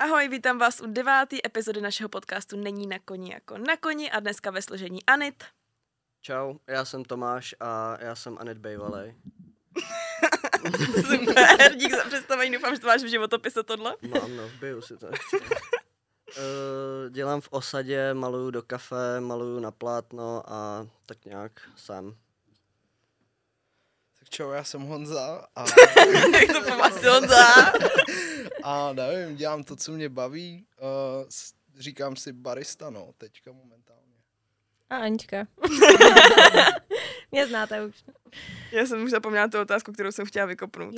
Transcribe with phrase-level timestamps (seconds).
[0.00, 4.20] Ahoj, vítám vás u deváté epizody našeho podcastu Není na koni jako na koni a
[4.20, 5.44] dneska ve složení Anit.
[6.20, 9.14] Čau, já jsem Tomáš a já jsem Anet Bejvalej.
[11.06, 13.96] Super, dík za představení, doufám, že to máš v životopise tohle.
[14.20, 15.06] Mám, no, v bio si to.
[15.06, 15.12] Uh,
[17.10, 22.16] dělám v osadě, maluju do kafe, maluju na plátno a tak nějak jsem.
[24.30, 25.64] Čau, já jsem Honza a,
[26.40, 27.44] Jak to pomácí Honza?
[28.62, 30.66] a nevím, dělám to, co mě baví.
[30.80, 31.28] Uh,
[31.78, 34.00] říkám si barista, no, teďka momentálně.
[34.90, 35.46] A Anička.
[37.32, 37.94] Mě znáte už.
[38.72, 40.94] Já jsem už zapomněla tu otázku, kterou jsem chtěla vykopnout.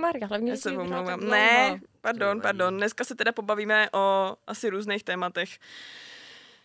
[0.00, 1.20] Marka, hlavně Já se omlouvám.
[1.20, 2.76] Ne, pardon, pardon.
[2.76, 5.58] Dneska se teda pobavíme o asi různých tématech.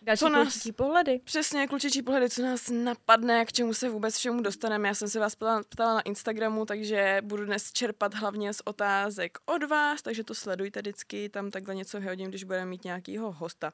[0.02, 1.20] Další Co nás- klučičí pohledy.
[1.24, 4.88] Přesně, klučičí pohledy, co nás napadne, k čemu se vůbec všemu dostaneme.
[4.88, 9.38] Já jsem se vás ptala, ptala na Instagramu, takže budu dnes čerpat hlavně z otázek
[9.46, 13.72] od vás, takže to sledujte vždycky, tam takhle něco vyhodím, když budeme mít nějakýho hosta.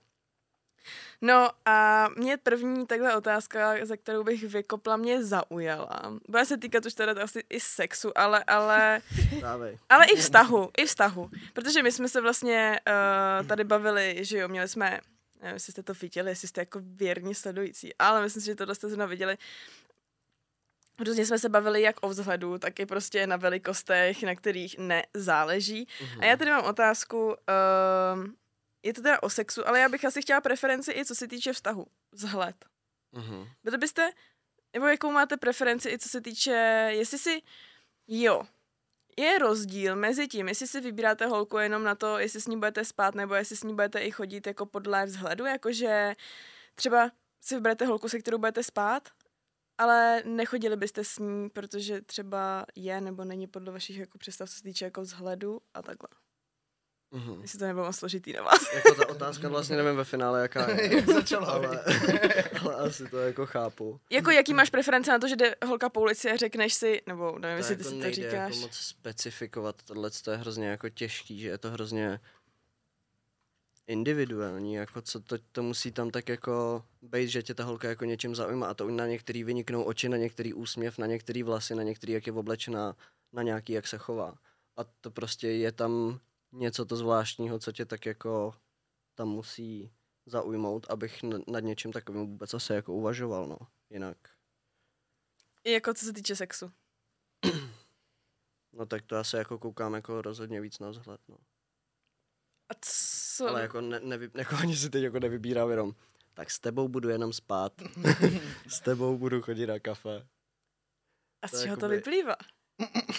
[1.23, 6.01] No a mě první takhle otázka, za kterou bych vykopla, mě zaujala.
[6.29, 9.01] Bude se týkat už teda asi i sexu, ale, ale
[9.41, 9.79] Dávej.
[9.89, 11.31] ale i vztahu, i vztahu.
[11.53, 12.81] Protože my jsme se vlastně
[13.41, 15.01] uh, tady bavili, že jo, měli jsme,
[15.45, 18.75] nevím, jestli jste to viděli, jestli jste jako věrní sledující, ale myslím si, že tohle
[18.75, 19.37] jste zrovna viděli.
[20.99, 25.89] Různě jsme se bavili jak o vzhledu, tak i prostě na velikostech, na kterých nezáleží.
[26.01, 26.21] Mhm.
[26.21, 27.35] A já tady mám otázku, uh,
[28.83, 31.53] je to teda o sexu, ale já bych asi chtěla preferenci i co se týče
[31.53, 31.87] vztahu.
[32.13, 32.57] Vzhled.
[33.13, 33.49] Mhm.
[33.65, 34.11] Byli byste,
[34.73, 36.51] nebo jakou máte preferenci i co se týče,
[36.91, 37.43] jestli si,
[38.09, 38.43] jo,
[39.17, 42.85] je rozdíl mezi tím, jestli si vybíráte holku jenom na to, jestli s ní budete
[42.85, 46.15] spát, nebo jestli s ní budete i chodit jako podle vzhledu, jakože
[46.75, 49.09] třeba si vyberete holku, se kterou budete spát,
[49.79, 54.57] ale nechodili byste s ní, protože třeba je nebo není podle vašich jako představ, co
[54.57, 56.24] se týče jako vzhledu a takhle.
[57.15, 57.43] Mhm.
[57.43, 58.75] Jestli to nebylo moc složitý na vás.
[58.75, 60.97] Jako ta otázka vlastně nevím ve finále, jaká je.
[60.97, 61.85] Jak začala, ale,
[62.61, 64.01] ale asi to jako chápu.
[64.11, 67.39] Jako jaký máš preference na to, že jde holka po ulici a řekneš si, nebo
[67.39, 68.55] nevím, jestli ty jako si to nejde říkáš.
[68.55, 72.21] jako moc specifikovat, tohle to je hrozně jako těžký, že je to hrozně
[73.87, 78.05] individuální, jako co to, to musí tam tak jako být, že tě ta holka jako
[78.05, 81.83] něčím zaujímá a to na některý vyniknou oči, na některý úsměv, na některý vlasy, na
[81.83, 82.97] některý jak je oblečená,
[83.33, 84.35] na nějaký jak se chová.
[84.77, 86.21] A to prostě je tam
[86.55, 88.55] něco to zvláštního, co tě tak jako
[89.15, 89.93] tam musí
[90.27, 93.57] zaujmout, abych nad něčím takovým vůbec asi jako uvažoval, no.
[93.91, 94.17] Jinak.
[95.65, 96.73] I jako co se týče sexu.
[98.73, 101.37] No tak to asi jako koukám jako rozhodně víc na vzhled, no.
[102.69, 103.49] A co?
[103.49, 105.95] Ale jako, ne, nevy, jako ani si teď jako nevybírám jenom,
[106.35, 107.73] tak s tebou budu jenom spát,
[108.69, 110.27] s tebou budu chodit na kafe.
[111.43, 112.37] a to z čeho to jakoby- vyplývá?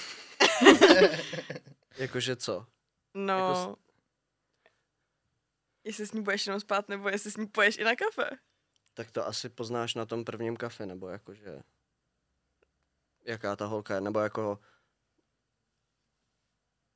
[1.98, 2.68] Jakože co?
[3.16, 3.86] No, jako jako
[5.86, 8.30] jestli s ní budeš jenom spát, nebo jestli s ní poješ i na kafe.
[8.94, 11.64] Tak to asi poznáš na tom prvním kafe, nebo jakože,
[13.26, 14.60] jaká ta holka je, nebo jako,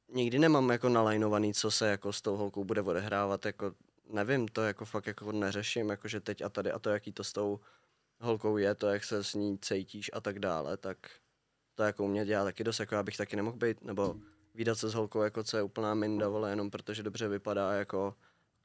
[0.08, 3.76] nikdy nemám jako nalajnovaný, co se jako s tou holkou bude odehrávat, jako
[4.10, 7.34] nevím, to jako fakt jako neřeším, jakože teď a tady a to, jaký to s
[7.34, 7.60] tou
[8.20, 10.98] holkou je, to, jak se s ní cítíš a tak dále, tak
[11.76, 14.16] to jako u mě dělá taky dost, jako já bych taky nemohl být, nebo
[14.60, 18.16] výdat se s holkou, jako co je úplná minda, vole, jenom protože dobře vypadá, jako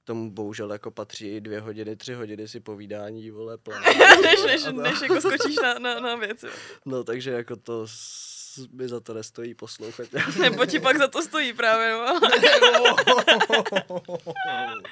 [0.03, 3.83] k tomu bohužel jako patří dvě hodiny, tři hodiny si povídání, vole, plán.
[4.23, 6.43] než, než, než jako skočíš na, na, na věc.
[6.43, 6.51] jo.
[6.85, 7.87] No, takže jako to
[8.73, 10.09] mi za to nestojí poslouchat.
[10.41, 11.93] Nebo ti pak za to stojí právě.
[11.93, 12.97] No.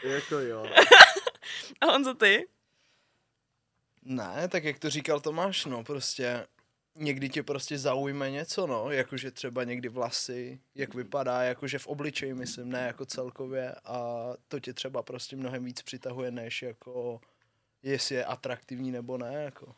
[0.11, 0.67] jako jo.
[1.81, 2.49] A Honzo, ty?
[4.03, 6.47] Ne, tak jak to říkal Tomáš, no, prostě
[6.95, 12.35] někdy tě prostě zaujme něco, no, jakože třeba někdy vlasy, jak vypadá, jakože v obličeji,
[12.35, 17.21] myslím, ne jako celkově a to tě třeba prostě mnohem víc přitahuje, než jako
[17.83, 19.75] jestli je atraktivní nebo ne, jako.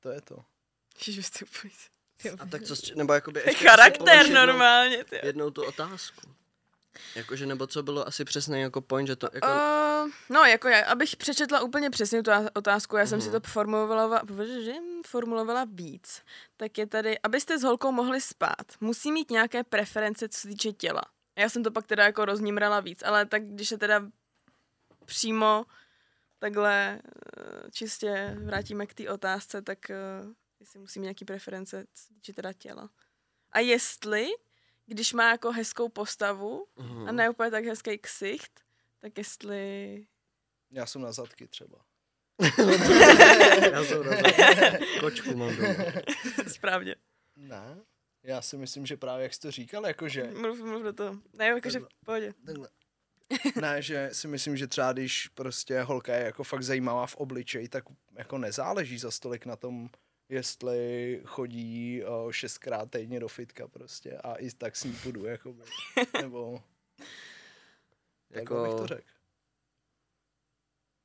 [0.00, 0.44] To je to.
[0.98, 1.72] Ježiš, vy jste úplně...
[2.38, 5.20] A tak co, nebo jakoby ještě charakter jednou- normálně, ty.
[5.22, 6.34] Jednou tu otázku.
[7.14, 9.46] Jakože, nebo co bylo asi přesně jako point, že to jako...
[9.48, 9.93] Uh,
[10.30, 13.40] no, jako já, abych přečetla úplně přesně tu otázku, já jsem si Mhm.
[13.40, 14.22] to formulovala,
[14.64, 14.72] že
[15.06, 16.22] formulovala víc,
[16.56, 20.72] tak je tady, abyste s holkou mohli spát, musí mít nějaké preference, co se týče
[20.72, 21.02] těla.
[21.38, 24.06] Já jsem to pak teda jako roznímrala víc, ale tak když se teda
[25.04, 25.64] přímo
[26.38, 27.00] takhle
[27.38, 29.96] eh, čistě vrátíme k té otázce, tak eh,
[30.60, 32.88] jestli musí mít nějaký preference, co se týče teda těla.
[33.52, 34.26] A jestli,
[34.86, 37.08] když má jako hezkou postavu, Mhm.
[37.08, 38.60] a ne úplně tak hezký ksicht,
[39.04, 40.06] tak jestli...
[40.70, 41.84] Já jsem na zadky třeba.
[43.72, 45.74] Já jsem na to- kočku mám doma.
[46.46, 46.96] Správně.
[47.36, 47.80] Ne?
[48.22, 50.30] Já si myslím, že právě jak jsi to říkal, jakože...
[50.40, 51.18] Mluv, mluv do toho.
[51.32, 52.34] Ne, jakože v pohodě.
[52.46, 52.68] Takhle.
[53.60, 57.68] Ne, že si myslím, že třeba když prostě holka je jako fakt zajímavá v obličeji,
[57.68, 59.90] tak jako nezáleží za stolik na tom,
[60.28, 65.56] jestli chodí o, šestkrát týdně do fitka prostě a i tak s ní půjdu, jako
[66.22, 66.62] nebo
[68.34, 68.62] jako...
[68.62, 69.08] bych to řekl.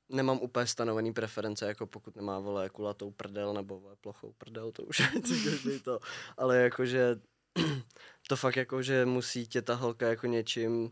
[0.09, 4.83] nemám úplně stanovený preference, jako pokud nemá vole kulatou prdel nebo vole plochou prdel, to
[4.83, 5.99] už je každý to.
[6.37, 7.15] Ale jakože
[8.27, 10.91] to fakt jako, že musí tě ta holka jako něčím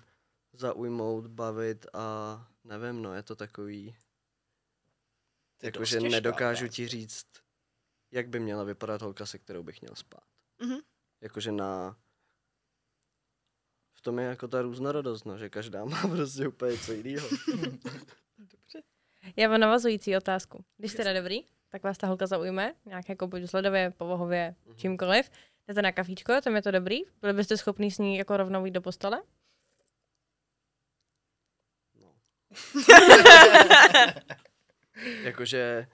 [0.54, 3.96] zaujmout, bavit a nevím, no, je to takový,
[5.64, 6.76] jakože nedokážu otázka.
[6.76, 7.26] ti říct,
[8.12, 10.24] jak by měla vypadat holka, se kterou bych měl spát.
[10.60, 10.80] Mhm.
[11.22, 11.98] Jakože na...
[13.98, 17.28] V tom je jako ta různorodost, no, že každá má prostě úplně něco jiného.
[19.36, 20.64] Já mám navazující otázku.
[20.78, 21.40] Když jste dobrý,
[21.70, 25.30] tak vás ta holka zaujme, nějak jako buď vzhledově, povahově, čímkoliv.
[25.68, 27.00] Jdete na kafíčko, tam je to dobrý.
[27.22, 29.22] Byli byste schopný s ní jako rovnou jít do postele?
[31.96, 32.14] No.
[35.24, 35.88] Jakože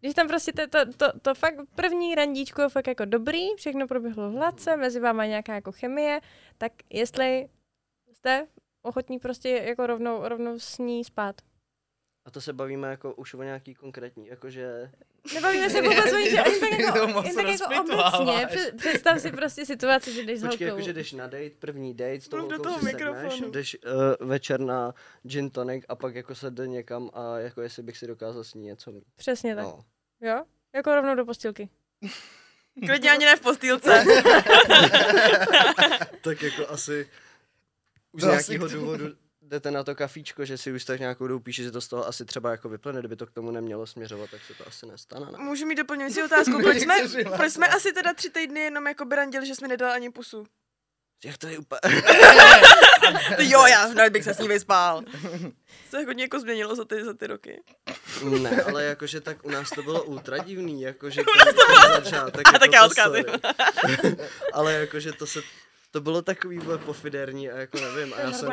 [0.00, 3.86] Když tam prostě to, to, to, to fakt první randíčko je fakt jako dobrý, všechno
[3.86, 6.20] proběhlo hladce, mezi váma nějaká jako chemie,
[6.58, 7.48] tak jestli
[8.12, 8.46] jste
[8.82, 11.40] ochotní prostě jako rovnou, rovnou s ní spát.
[12.28, 14.90] A to se bavíme jako už o nějaký konkrétní, jakože...
[15.34, 18.46] Nebavíme se vůbec o ničem, jen tak To jako, moc jen tak jako obecně.
[18.46, 20.64] Před- Představ si prostě situaci, že jdeš s holkou.
[20.64, 23.50] jakože jdeš na date, první date, s tou Mluv do toho mikrofonu.
[23.50, 23.76] jdeš
[24.20, 27.98] uh, večer na gin tonic a pak jako se jde někam a jako jestli bych
[27.98, 29.04] si dokázal s ní něco mít.
[29.16, 29.64] Přesně tak.
[29.64, 29.84] No.
[30.20, 30.44] Jo?
[30.74, 31.68] Jako rovnou do postilky.
[32.86, 34.04] Klidně ani ne v postýlce.
[36.20, 37.08] tak jako asi
[38.12, 39.04] už z nějakého důvodu
[39.48, 42.08] jdete na to kafíčko, že si už tak nějakou dobu píše, že to z toho
[42.08, 45.26] asi třeba jako vyplne, kdyby to k tomu nemělo směřovat, tak se to asi nestane.
[45.32, 45.38] Ne?
[45.38, 46.58] Můžu mít doplňující otázku.
[46.62, 46.94] Proč jsme,
[47.36, 50.46] proč jsme asi teda tři týdny jenom jako brandili, že jsme nedali ani pusu?
[51.24, 51.80] Jak to je úplně...
[53.38, 55.02] Jo, já hned bych se s ní vyspal.
[55.90, 57.62] Se hodně jako změnilo za ty, za ty roky.
[58.24, 61.54] ne, ale jakože tak u nás to bylo ultra divný, jakože ten
[61.88, 62.48] začátek.
[62.54, 62.94] A tak já to
[64.52, 65.40] ale jakože to se,
[65.90, 68.50] to bylo takový vole pofiderní a jako nevím, a já jsem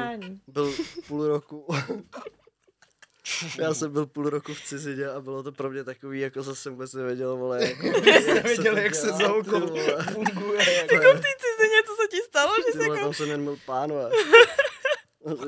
[0.47, 0.73] byl
[1.07, 1.67] půl roku...
[3.59, 6.69] Já jsem byl půl roku v cizině a bylo to pro mě takový, jako zase
[6.69, 8.01] vůbec nevěděl, vole, jako,
[8.33, 9.43] Nevěděl, to jak se za vole.
[9.43, 10.87] funguje.
[10.91, 12.95] Jako v té cizině, co se ti stalo, že jsi jako...
[13.03, 14.11] tam jsem jen byl pánové.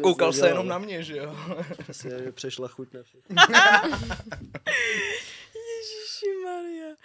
[0.02, 1.36] Koukal se jenom na mě, že jo?
[1.90, 3.36] Asi mě přešla chuť na všechno.
[6.44, 6.96] Maria.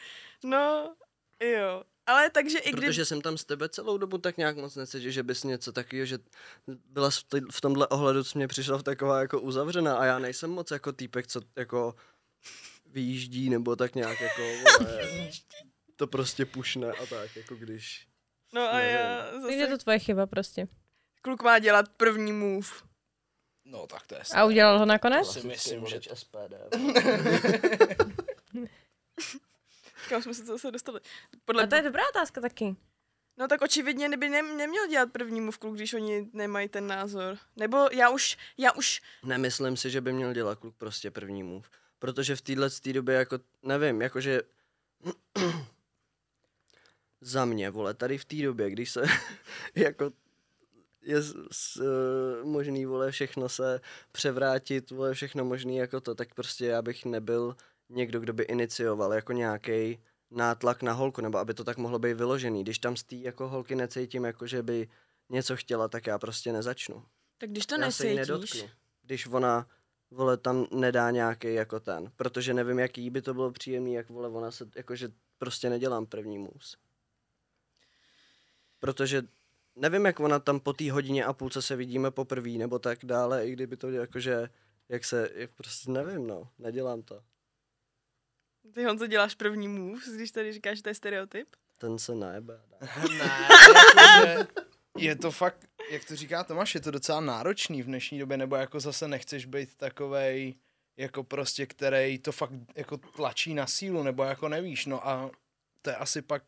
[0.45, 0.95] No,
[1.41, 1.83] jo.
[2.07, 2.85] Ale takže i když...
[2.85, 6.07] Protože jsem tam s tebe celou dobu tak nějak moc necítil, že bys něco takového,
[6.07, 6.19] že
[6.67, 7.11] byla
[7.53, 10.93] v, tomhle ohledu, co mě přišla v taková jako uzavřená a já nejsem moc jako
[10.93, 11.95] týpek, co jako
[12.87, 15.01] vyjíždí nebo tak nějak jako vole,
[15.97, 18.07] to prostě pušne a tak, jako když
[18.55, 18.95] No a nevím.
[18.97, 19.71] já Takže je zase...
[19.79, 20.69] to tvoje chyba prostě.
[21.23, 22.69] Kluk má dělat první move.
[23.65, 25.33] No tak to je A udělal ho nakonec?
[25.33, 26.55] si myslím, že- SPD.
[30.13, 31.01] Kam jsme se zase dostali?
[31.45, 31.63] Podle...
[31.63, 32.77] A to je dobrá otázka taky.
[33.37, 37.39] No tak očividně by ne, neměl dělat první move kluk, když oni nemají ten názor.
[37.57, 41.69] Nebo já už, já už, Nemyslím si, že by měl dělat kluk prostě první move.
[41.99, 44.43] Protože v téhle době jako, nevím, jakože
[47.21, 49.03] za mě, vole, tady v té době, když se
[49.75, 50.13] jako
[51.03, 53.81] je s, s, uh, možný, vole, všechno se
[54.13, 57.57] převrátit, vole, všechno možný jako to, tak prostě já bych nebyl
[57.93, 59.99] někdo, kdo by inicioval jako nějaký
[60.31, 62.63] nátlak na holku, nebo aby to tak mohlo být vyložený.
[62.63, 64.89] Když tam z té jako holky necítím, jako že by
[65.29, 67.05] něco chtěla, tak já prostě nezačnu
[67.43, 68.71] tak když to já nesítíš, nedotknu.
[69.03, 69.67] Když ona,
[70.11, 74.29] vole, tam nedá nějaký jako ten, protože nevím, jaký by to bylo příjemný, jak vole,
[74.29, 75.09] ona se, jakože
[75.39, 76.77] prostě nedělám první mus.
[78.81, 79.23] Protože
[79.77, 83.47] nevím, jak ona tam po té hodině a půlce se vidíme poprvé, nebo tak dále,
[83.47, 84.51] i kdyby to jakože,
[84.89, 87.23] jak se, jak prostě nevím, no, nedělám to.
[88.75, 91.49] Ty Honzo děláš první move, když tady říkáš, že to je stereotyp.
[91.79, 92.61] Ten se najebe.
[93.19, 94.47] Ne, jakože
[94.99, 98.57] je to fakt, jak to říká Tomáš, je to docela náročný v dnešní době, nebo
[98.57, 100.55] jako zase nechceš být takovej,
[100.97, 105.31] jako prostě, který to fakt jako tlačí na sílu, nebo jako nevíš, no a
[105.83, 106.43] to je asi pak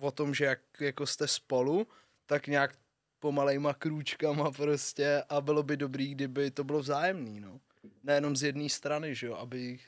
[0.00, 1.86] o tom, že jak jako jste spolu,
[2.26, 2.76] tak nějak
[3.18, 7.60] pomalejma krůčkama prostě a bylo by dobrý, kdyby to bylo vzájemný, no.
[8.02, 9.78] Nejenom z jedné strany, že jo, aby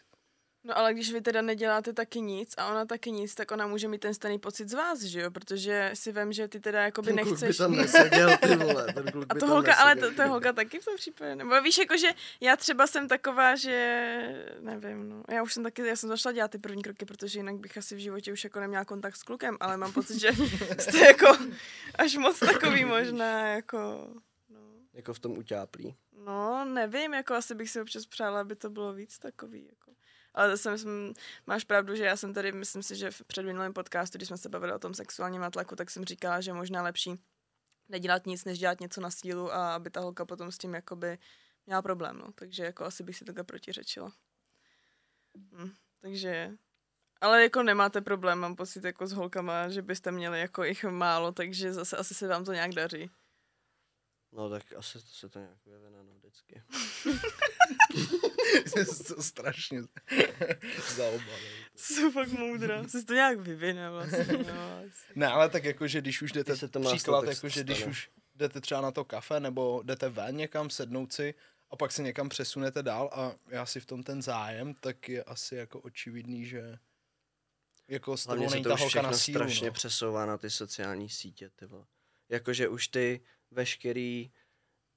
[0.64, 3.88] No ale když vy teda neděláte taky nic a ona taky nic, tak ona může
[3.88, 5.30] mít ten stejný pocit z vás, že jo?
[5.30, 7.56] Protože si vem, že ty teda jakoby Ten kluk by nechceš...
[7.56, 10.28] tam neseděl, ty vole, ten kluk A by to holka, ale neseděl, to, to vole.
[10.28, 11.36] holka taky v tom případě.
[11.36, 12.08] Nebo víš, jako, že
[12.40, 15.22] já třeba jsem taková, že nevím, no.
[15.30, 17.94] Já už jsem taky, já jsem začala dělat ty první kroky, protože jinak bych asi
[17.94, 20.28] v životě už jako neměla kontakt s klukem, ale mám pocit, že
[20.78, 21.38] jste jako
[21.94, 23.78] až moc takový možná, jako,
[24.48, 24.60] no.
[24.92, 25.96] Jako v tom utáplí.
[26.24, 29.81] No, nevím, jako asi bych si občas přála, aby to bylo víc takový, jako.
[30.34, 31.14] Ale zase myslím,
[31.46, 34.48] máš pravdu, že já jsem tady, myslím si, že v předminulém podcastu, když jsme se
[34.48, 37.18] bavili o tom sexuálním natlaku, tak jsem říkala, že možná lepší
[37.88, 41.18] nedělat nic, než dělat něco na sílu a aby ta holka potom s tím jakoby
[41.66, 42.32] měla problém, no.
[42.32, 44.12] Takže jako asi bych si takhle protiřečila.
[45.36, 45.70] Hm,
[46.00, 46.56] takže
[47.22, 51.32] ale jako nemáte problém, mám pocit jako s holkama, že byste měli jako jich málo,
[51.32, 53.10] takže zase asi se vám to nějak daří.
[54.32, 56.01] No tak asi to se to nějak vyvine,
[56.32, 56.62] vždycky.
[59.14, 59.82] to strašně
[60.96, 61.52] zaobalil.
[61.76, 62.88] Jsou fakt moudrá.
[62.88, 64.26] Se to nějak vyvine vlastně.
[64.46, 64.82] No.
[65.14, 68.10] Ne, ale tak jako, že když už jdete, se to příklad, jako, že když už
[68.34, 71.34] jdete třeba na to kafe, nebo jdete ven někam, sednout si
[71.70, 75.24] a pak se někam přesunete dál a já si v tom ten zájem, tak je
[75.24, 76.78] asi jako očividný, že
[77.88, 79.72] jako s tebou Hlavně se není to ta už všechno na sílu, strašně no.
[79.72, 81.84] přesouvá na ty sociální sítě, ty vole.
[82.28, 83.20] Jakože už ty
[83.50, 84.32] veškerý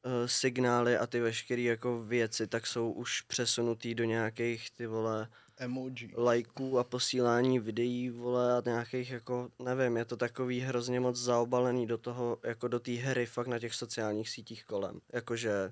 [0.05, 5.29] uh, signály a ty veškerý jako věci, tak jsou už přesunutý do nějakých ty vole
[5.57, 6.12] Emoji.
[6.17, 11.88] lajků a posílání videí, vole, a nějakých jako, nevím, je to takový hrozně moc zaobalený
[11.88, 15.00] do toho, jako do té hry fakt na těch sociálních sítích kolem.
[15.13, 15.71] Jakože,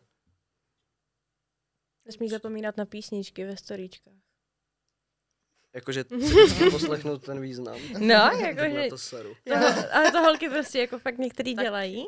[2.06, 4.14] Nesmíš zapomínat na písničky ve storíčkách.
[5.76, 6.04] jakože
[6.72, 7.80] poslechnout ten význam.
[8.00, 8.16] No,
[8.48, 9.36] jakože to seru.
[9.44, 9.54] To,
[9.96, 11.66] ale to holky prostě jako fakt některý Tak.
[11.66, 12.06] dělají,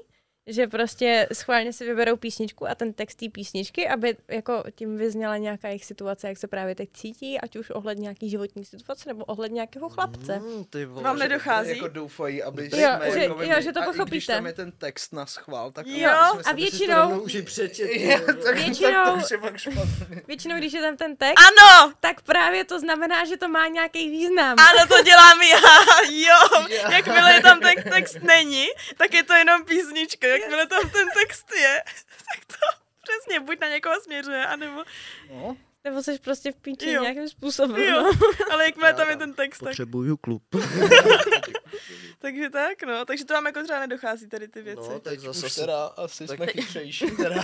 [0.48, 5.38] že prostě schválně si vyberou písničku a ten text té písničky, aby jako tím vyzněla
[5.38, 9.26] nějaká jejich situace, jak se právě teď cítí, ať už ohled nějaký životní situace nebo
[9.26, 10.40] ohled nějakého chlapce.
[10.40, 11.70] Mm, ty vole, Vám že- nedochází?
[11.70, 14.34] Jako doufají, aby Jo, jsme že- jako jo, že to a i když pochopíte.
[14.34, 15.96] tam je ten text na schvál, tak Jo,
[16.32, 17.90] jsme a se- většinou- už i přečet.
[17.92, 20.22] Jo, tak, tak Většinou- to je fakt špatný.
[20.28, 21.94] Většinou, když je tam ten text, Ano!
[22.00, 24.56] tak právě to znamená, že to má nějaký význam.
[24.60, 25.58] Ano, to dělám já,
[26.12, 26.66] jo.
[26.70, 26.90] Jo.
[26.92, 28.66] Jakmile tam ten text není,
[28.98, 30.35] tak je to jenom písnička.
[30.42, 31.84] Jakmile tam ten text je,
[32.36, 32.66] tak to
[33.04, 34.84] přesně buď na někoho směřuje, anebo...
[35.30, 37.02] No, Nebo jsi prostě v píči Jo.
[37.02, 37.82] nějakým způsobem.
[37.82, 38.10] Jo, No.
[38.52, 40.44] ale jakmile tam je ten text, tak, Potřebuju klub.
[42.20, 43.06] takže tak, no.
[43.06, 44.90] Takže to vám jako třeba nedochází tady ty věci.
[44.90, 47.42] No, tak teď zase už teda asi tak- jsme chytřejší teda.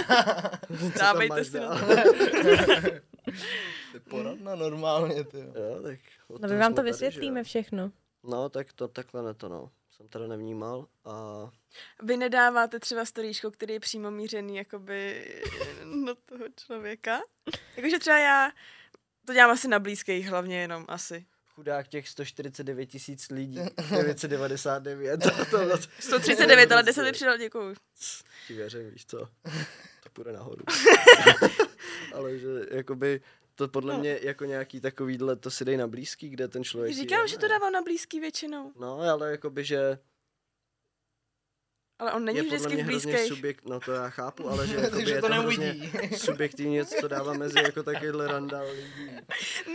[1.00, 1.92] Dávejte si na to.
[3.94, 5.38] Je poradna normálně, ty.
[5.40, 5.54] jo.
[5.56, 6.00] Jo, tak
[6.42, 7.44] No my vám to tady, vysvětlíme jo.
[7.44, 7.92] všechno.
[8.24, 9.70] No, tak to takhle ne to, no.
[9.92, 11.50] Jsem teda nevnímal a
[12.04, 15.26] Vy nedáváte třeba storíčko, který je přímo mířený jakoby
[16.06, 17.20] do toho člověka?
[17.78, 18.52] Jakože třeba já
[19.26, 21.26] to dělám asi na blízkých hlavně jenom asi.
[21.56, 23.60] chudák těch 149 tisíc lidí,
[23.92, 27.76] 999, to, to, to, 139, ale 10 mi přidal, děkuju.
[28.48, 29.18] ti věřím, víš co,
[30.04, 30.64] to půjde nahoru.
[32.14, 33.22] Ale že jakoby
[33.62, 34.00] to podle No.
[34.00, 37.38] mě jako nějaký takovýhle, to si dej na blízký, kde ten člověk Říkám, je, že
[37.38, 38.72] to dávám na blízký většinou.
[38.80, 39.98] No, ale jakoby, že
[42.00, 43.20] Ale on není je podle vždycky mě v blízkých.
[43.28, 45.92] subjekt, no to já chápu, ale že jakoby je to to neuvidí.
[46.18, 49.06] subjektivně, co to dává mezi jako takovýhle randál lidí.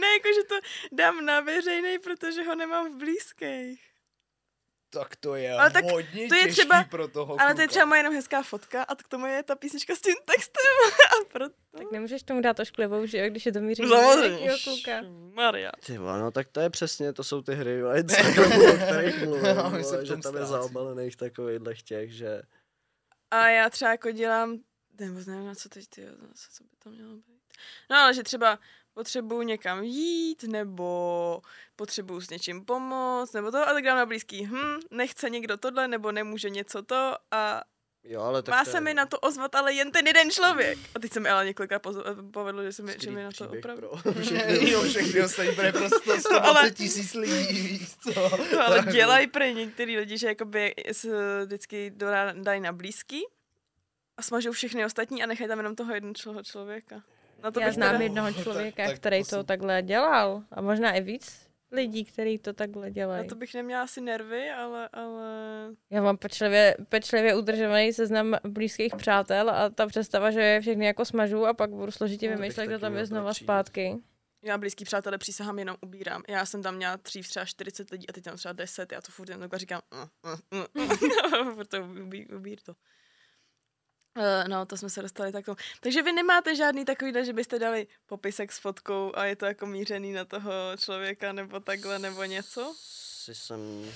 [0.00, 0.54] Ne, jakože to
[0.92, 3.80] dám na veřejný, protože ho nemám v blízkých.
[4.96, 7.66] Tak to je Ale tak hodně to je těžký třeba- pro toho Ale to je
[7.66, 7.70] kluka.
[7.70, 10.62] třeba moje jenom hezká fotka a k tomu je ta písnička s tím textem.
[11.20, 11.54] A proto...
[11.78, 14.50] Tak nemůžeš tomu dát ošklivou, že jo, když je to míří Samozřejmě.
[14.64, 15.02] kluka.
[15.32, 15.70] Maria.
[15.86, 19.56] Ty no tak to je přesně, to jsou ty hry o Instagramu, o kterých mluvím,
[19.56, 22.42] No, že tam je zaobalených takovýchhle těch, že
[23.30, 24.58] A já třeba jako dělám,
[25.00, 27.42] nebo nevím, na co teď, ty, na co, co by to mělo být.
[27.90, 28.58] No ale že třeba
[28.96, 31.42] potřebuju někam jít, nebo
[31.76, 35.88] potřebuju s něčím pomoct, nebo to, a tak dám na blízký, hm, nechce někdo tohle,
[35.88, 37.62] nebo nemůže něco to a
[38.04, 40.30] jo, ale tak má to se je mi na to ozvat ale jen ten jeden
[40.30, 40.78] člověk.
[40.94, 43.48] A teď se mi ale několikrát poz- povedlo, že se mi, že mi na to
[43.48, 43.90] opravdu.
[44.22, 48.30] všechny jo, všechny ostatní bude prostě 120 ale- tisíc lidí, víš co?
[48.52, 50.74] No, ale dělají pro některý lidi, že jakoby
[51.44, 51.92] vždycky
[52.34, 53.24] dají na blízký
[54.16, 57.02] a smažou všechny ostatní a nechají tam jenom toho jednoho člověka.
[57.42, 58.04] Na to Já bych znám teda...
[58.04, 60.42] jednoho Tak- člověka, tak který to to jsem- takhle dělal.
[60.52, 63.28] A možná i víc lidí, kteří to takhle Na dělají.
[63.28, 65.28] to bych neměla asi nervy, ale, ale...
[65.90, 71.04] Já mám pečlivě, pečlivě udržovaný seznam blízkých přátel a ta představa, že je všechny jako
[71.04, 73.46] smažu a pak budu složitě No, vymýšlet, kdo tam je znova nepřijít.
[73.46, 73.96] zpátky.
[74.42, 76.22] Já blízký přátelé přísahám jenom ubírám.
[76.28, 78.92] Já jsem tam měla dřív třeba 40 lidí a teď tam třeba 10.
[78.92, 79.80] Já to furt jen říkám,
[80.24, 80.64] uh, uh,
[81.48, 82.72] uh, proto ubí, ubír to.
[84.16, 85.56] Uh, no, to jsme se dostali takto.
[85.80, 89.66] Takže vy nemáte žádný takový, že byste dali popisek s fotkou a je to jako
[89.66, 92.74] mířený na toho člověka nebo takhle nebo něco?
[93.26, 93.92] si jsem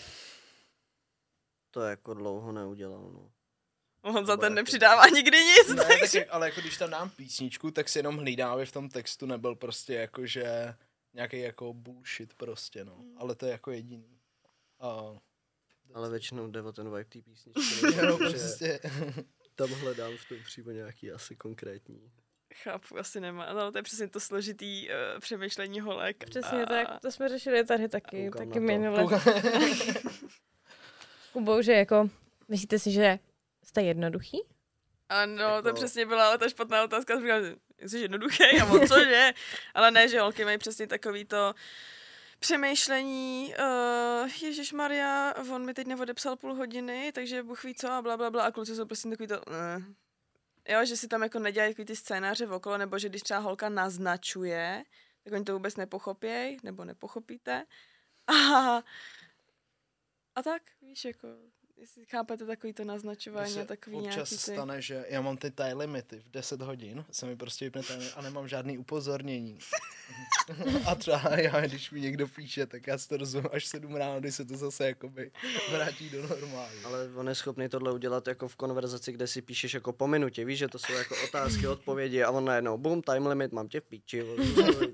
[1.71, 3.31] to jako dlouho neudělal, no.
[4.12, 5.69] Honza Nebo ten nepřidává nikdy nic.
[5.69, 6.19] Ne, tak takže...
[6.19, 9.27] jak, ale jako když tam dám písničku, tak si jenom hlídám, aby v tom textu
[9.27, 10.75] nebyl prostě jako, že
[11.15, 13.05] nějaký jako bullshit prostě, no.
[13.17, 14.21] Ale to je jako jediný.
[14.81, 15.19] A
[15.95, 17.93] Ale většinou jde o ten vibe té písničky.
[17.95, 18.81] že prostě,
[19.61, 22.12] Tam hledám v tom přímo nějaký asi konkrétní
[22.55, 23.52] Chápu, asi nemá.
[23.52, 26.25] No, to je přesně to složitý uh, přemýšlení holek.
[26.25, 26.67] Přesně a...
[26.67, 29.07] tak, to jsme řešili tady taky, Koukám taky minule.
[31.33, 32.11] Kubou, že jako,
[32.49, 33.19] myslíte si, že
[33.64, 34.40] jste jednoduchý?
[35.09, 35.69] Ano, jako...
[35.69, 37.21] to přesně byla ale ta špatná otázka.
[37.87, 39.33] Jsi jednoduchý, a on cože?
[39.75, 41.55] ale ne, že holky mají přesně takový to
[42.40, 48.02] přemýšlení, uh, Ježíš Maria, on mi teď neodepsal půl hodiny, takže Bůh ví co a
[48.02, 48.44] bla, bla, bla.
[48.44, 49.85] A kluci jsou prostě takový to, uh.
[50.68, 53.68] Jo, že si tam jako nedělají takový ty scénáře okolo, nebo že když třeba holka
[53.68, 54.85] naznačuje,
[55.25, 57.66] tak oni to vůbec nepochopějí, nebo nepochopíte.
[58.26, 58.82] A,
[60.35, 61.28] a tak, víš, jako,
[61.81, 64.37] jestli chápete takový to naznačování se a takový občas nějaký ty...
[64.37, 68.03] stane, že já mám ty time limity v 10 hodin, se mi prostě vypne time
[68.17, 69.59] a nemám žádný upozornění.
[70.87, 74.21] a třeba já, když mi někdo píše, tak já si to rozumím až 7 ráno,
[74.21, 75.31] kdy se to zase jakoby
[75.73, 76.73] vrátí do normálu.
[76.85, 80.45] Ale on je schopný tohle udělat jako v konverzaci, kde si píšeš jako po minutě,
[80.45, 83.81] víš, že to jsou jako otázky, odpovědi a on najednou, bum, time limit, mám tě
[83.81, 84.25] v píči.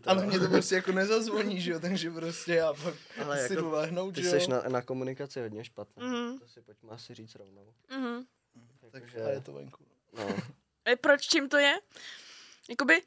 [0.07, 3.71] Ale mě to prostě jako nezazvoní, že jo, takže prostě já pak Ale si jako
[3.71, 4.40] lehnout, Ty že jo.
[4.40, 6.07] jsi na, na komunikaci hodně špatný.
[6.07, 6.38] Mhm.
[6.38, 7.75] To si pojďme asi říct rovnou.
[7.90, 8.26] Mhm.
[8.90, 9.85] Tak Jakože- a je to venku.
[10.12, 10.26] No,
[10.88, 11.75] E, proč, čím to je?
[12.68, 13.02] Jakoby,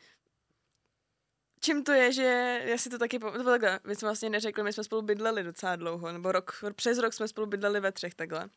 [1.59, 4.29] čím to je, že já si to taky, pam- to bylo takhle, my jsme vlastně
[4.29, 7.91] neřekli, my jsme spolu bydleli docela dlouho, nebo rok, přes rok jsme spolu bydleli ve
[7.91, 8.49] třech takhle.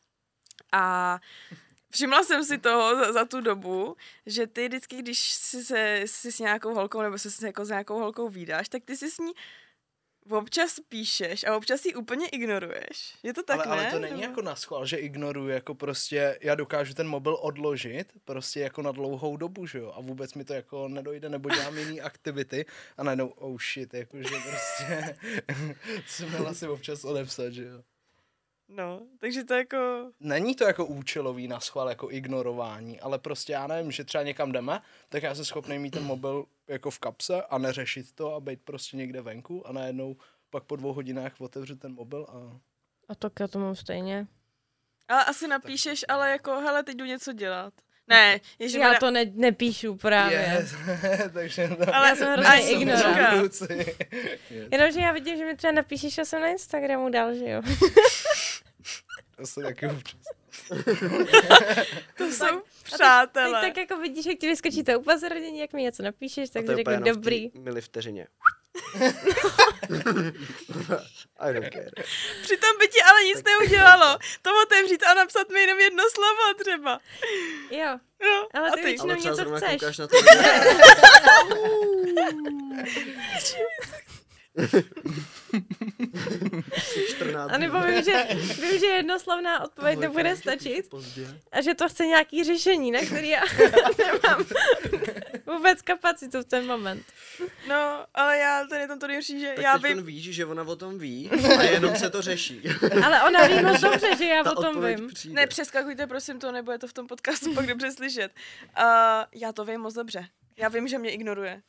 [0.71, 1.19] A
[1.91, 6.31] všimla jsem si toho za, za tu dobu, že ty vždycky, když si se si
[6.31, 9.17] s nějakou holkou, nebo se s jako s nějakou holkou výdáš, tak ty si s
[9.17, 9.31] ní
[10.29, 13.15] občas píšeš a občas ji úplně ignoruješ.
[13.23, 13.81] Je to tak, ale, ne?
[13.81, 18.13] ale to není jako na schvál, že ignoruju, jako prostě já dokážu ten mobil odložit
[18.25, 21.77] prostě jako na dlouhou dobu, že jo, a vůbec mi to jako nedojde, nebo dělám
[21.77, 22.65] jiný aktivity
[22.97, 25.17] a najednou, oh shit, jakože prostě
[26.07, 27.83] jsem měl asi občas odepsat, že jo.
[28.67, 30.11] No, takže to jako...
[30.19, 34.51] Není to jako účelový na schvál, jako ignorování, ale prostě já nevím, že třeba někam
[34.51, 38.39] jdeme, tak já jsem schopný mít ten mobil jako v kapse a neřešit to a
[38.39, 40.15] být prostě někde venku a najednou
[40.49, 42.59] pak po dvou hodinách otevřu ten mobil a
[43.09, 44.27] A to já to mám stejně.
[45.07, 47.73] Ale asi napíšeš, ale jako, hele, teď jdu něco dělat.
[48.07, 50.57] Ne, ježi, Já to ne, nepíšu právě.
[50.59, 50.75] Yes.
[51.33, 51.95] takže to...
[51.95, 53.53] Ale Já jsem hrozně ignorant.
[54.71, 57.61] Jenomže já vidím, že mi třeba napíšeš, že jsem na Instagramu dál, že jo.
[59.43, 60.19] To se taky občas.
[62.17, 63.61] to jsou Teď přátelé.
[63.61, 66.93] tak jako vidíš, jak ti vyskočí to upozornění, jak mi něco napíšeš, tak to řeknu
[66.93, 67.51] jenom v dobrý.
[67.53, 68.27] Mili vteřině.
[71.39, 71.89] I don't care.
[72.41, 74.17] Přitom by ti ale nic neudělalo.
[74.41, 76.99] To otevřít a napsat mi jenom jedno slovo třeba.
[77.71, 78.87] Jo, No, Ale a ty ty?
[78.87, 79.71] většinou Ale třeba něco zrovna chceš.
[79.71, 80.17] koukáš na to.
[86.77, 88.23] Jsi 14 a nebo vím, že,
[88.61, 91.39] vím, že jednoslovná odpověď Tohle nebude stačit Pozdě.
[91.51, 93.41] a že to chce nějaký řešení, na který já
[93.97, 94.45] nemám
[95.57, 97.03] vůbec kapacitu v ten moment.
[97.69, 100.75] No, ale já tady tam to nejhorší, že Tak já vím, víš, že ona o
[100.75, 102.61] tom ví a jenom se to řeší.
[103.05, 105.07] Ale ona ví moc dobře, že já Ta o tom vím.
[105.07, 105.35] přijde.
[105.35, 108.31] ne, přeskakujte prosím to, nebude to v tom podcastu pak dobře slyšet.
[108.79, 108.83] Uh,
[109.35, 110.27] já to vím moc dobře.
[110.57, 111.61] Já vím, že mě ignoruje.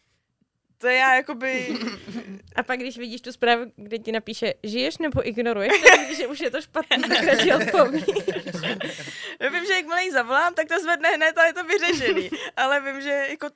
[0.85, 1.69] To já jakoby...
[2.57, 6.27] A pak, když vidíš tu zprávu, kde ti napíše, žiješ nebo ignoruješ, tak víš, že
[6.27, 8.05] už je to špatný, tak radši odpoví.
[9.41, 12.31] Já vím, že jakmile jí zavolám, tak to zvedne hned a je to vyřešený.
[12.57, 13.47] Ale vím, že jako...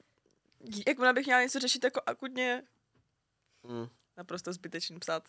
[0.87, 2.63] Jakmile bych měla něco řešit jako akutně,
[3.65, 3.89] Mm.
[4.17, 5.23] naprosto zbytečný psát.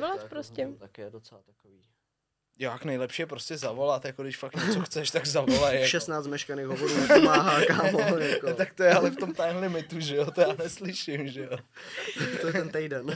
[0.00, 0.68] To jako prostě.
[0.78, 1.82] Tak je docela takový.
[2.58, 5.76] Jak nejlepší je prostě zavolat, jako když fakt něco chceš, tak zavolej.
[5.80, 5.88] Jako.
[5.88, 8.18] 16 meškaných hovorů nepomáhá, kámo.
[8.18, 8.54] Jako.
[8.54, 11.58] Tak to je ale v tom time limitu, že jo, to já neslyším, že jo.
[12.40, 13.06] To je ten týden.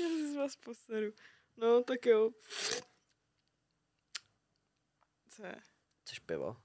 [0.00, 1.12] Já si z vás poseru.
[1.56, 2.30] No, tak jo.
[5.28, 5.54] Co je?
[6.04, 6.56] Chceš pivo?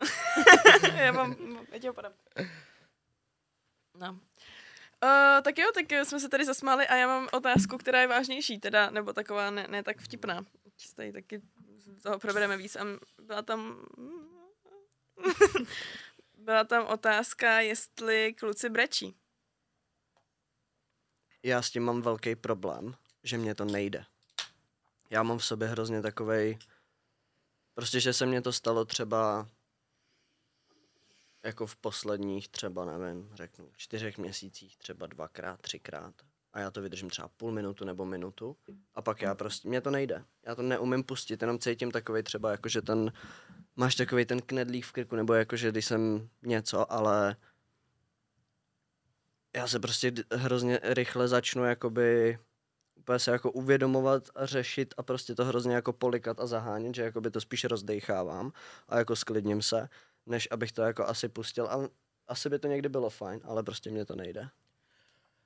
[0.96, 2.12] Já mám, já tě ho podám.
[3.98, 4.20] No.
[5.04, 8.06] Uh, tak jo, tak jo, jsme se tady zasmáli a já mám otázku, která je
[8.06, 10.44] vážnější, teda, nebo taková ne, ne tak vtipná.
[10.94, 11.42] Tady taky
[12.02, 12.84] toho probereme víc a
[13.22, 13.86] byla tam...
[16.38, 19.16] byla tam otázka, jestli kluci brečí.
[21.42, 24.04] Já s tím mám velký problém, že mě to nejde.
[25.10, 26.58] Já mám v sobě hrozně takovej,
[27.74, 29.48] prostě, že se mně to stalo třeba
[31.44, 36.14] jako v posledních třeba, nevím, řeknu, čtyřech měsících, třeba dvakrát, třikrát.
[36.52, 38.56] A já to vydržím třeba půl minutu nebo minutu.
[38.94, 40.24] A pak já prostě, mě to nejde.
[40.46, 43.12] Já to neumím pustit, jenom cítím takový třeba, jako že ten,
[43.76, 47.36] máš takový ten knedlík v krku, nebo jako, že když jsem něco, ale
[49.56, 52.38] já se prostě hrozně rychle začnu jakoby
[52.94, 57.02] úplně se jako uvědomovat a řešit a prostě to hrozně jako polikat a zahánět, že
[57.02, 58.52] jakoby to spíš rozdechávám
[58.88, 59.88] a jako sklidním se,
[60.26, 61.66] než abych to jako asi pustil.
[61.66, 61.88] A
[62.28, 64.48] asi by to někdy bylo fajn, ale prostě mě to nejde.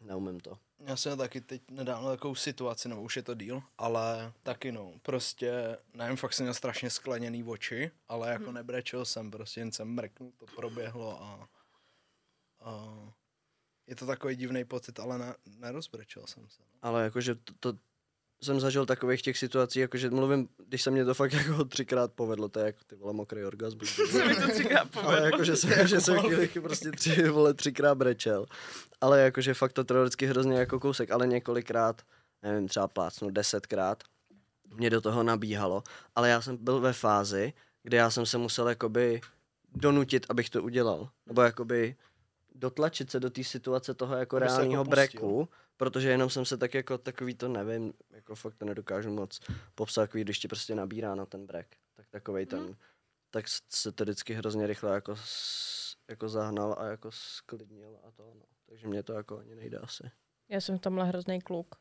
[0.01, 0.59] Neumím to.
[0.79, 4.93] Já jsem taky teď nedávno takovou situaci, nebo už je to díl, ale taky no,
[5.03, 8.55] prostě, nevím, fakt jsem měl strašně skleněný oči, ale jako hmm.
[8.55, 11.49] nebrečel jsem, prostě jen jsem mrknul, to proběhlo a,
[12.61, 12.95] a
[13.87, 16.63] je to takový divný pocit, ale ne, nerozbrečel jsem se.
[16.63, 16.79] No.
[16.83, 17.79] Ale jakože to, to,
[18.45, 22.49] jsem zažil takových těch situací, jakože mluvím, když se mě to fakt jako třikrát povedlo,
[22.49, 23.95] to je jako ty vole mokrý orgasmus.
[24.11, 25.25] Se mi to třikrát Ale povedlo.
[25.27, 28.47] jakože jsem, že jsem chvíli prostě tři, vole, třikrát brečel.
[29.01, 32.03] Ale jakože fakt to trvalo vždycky hrozně jako kousek, ale několikrát,
[32.43, 34.03] nevím, třeba plácnu desetkrát,
[34.75, 35.83] mě do toho nabíhalo.
[36.15, 37.53] Ale já jsem byl ve fázi,
[37.83, 39.21] kde já jsem se musel jakoby
[39.75, 41.09] donutit, abych to udělal.
[41.27, 41.97] Nebo jakoby
[42.55, 46.75] dotlačit se do té situace toho jako jako reálního breku, protože jenom jsem se tak
[46.75, 49.41] jako takový to nevím, jako fakt to nedokážu moc
[49.75, 52.77] popsat, takový, když ti prostě nabírá na ten brek, tak takovej ten,
[53.31, 55.15] tak s- se to vždycky hrozně rychle jako,
[56.09, 58.43] jako zahnal a jako sklidnil a to no.
[58.67, 60.11] Takže mě to jako ani nejde asi.
[60.49, 61.75] Já jsem v tomhle hrozný kluk.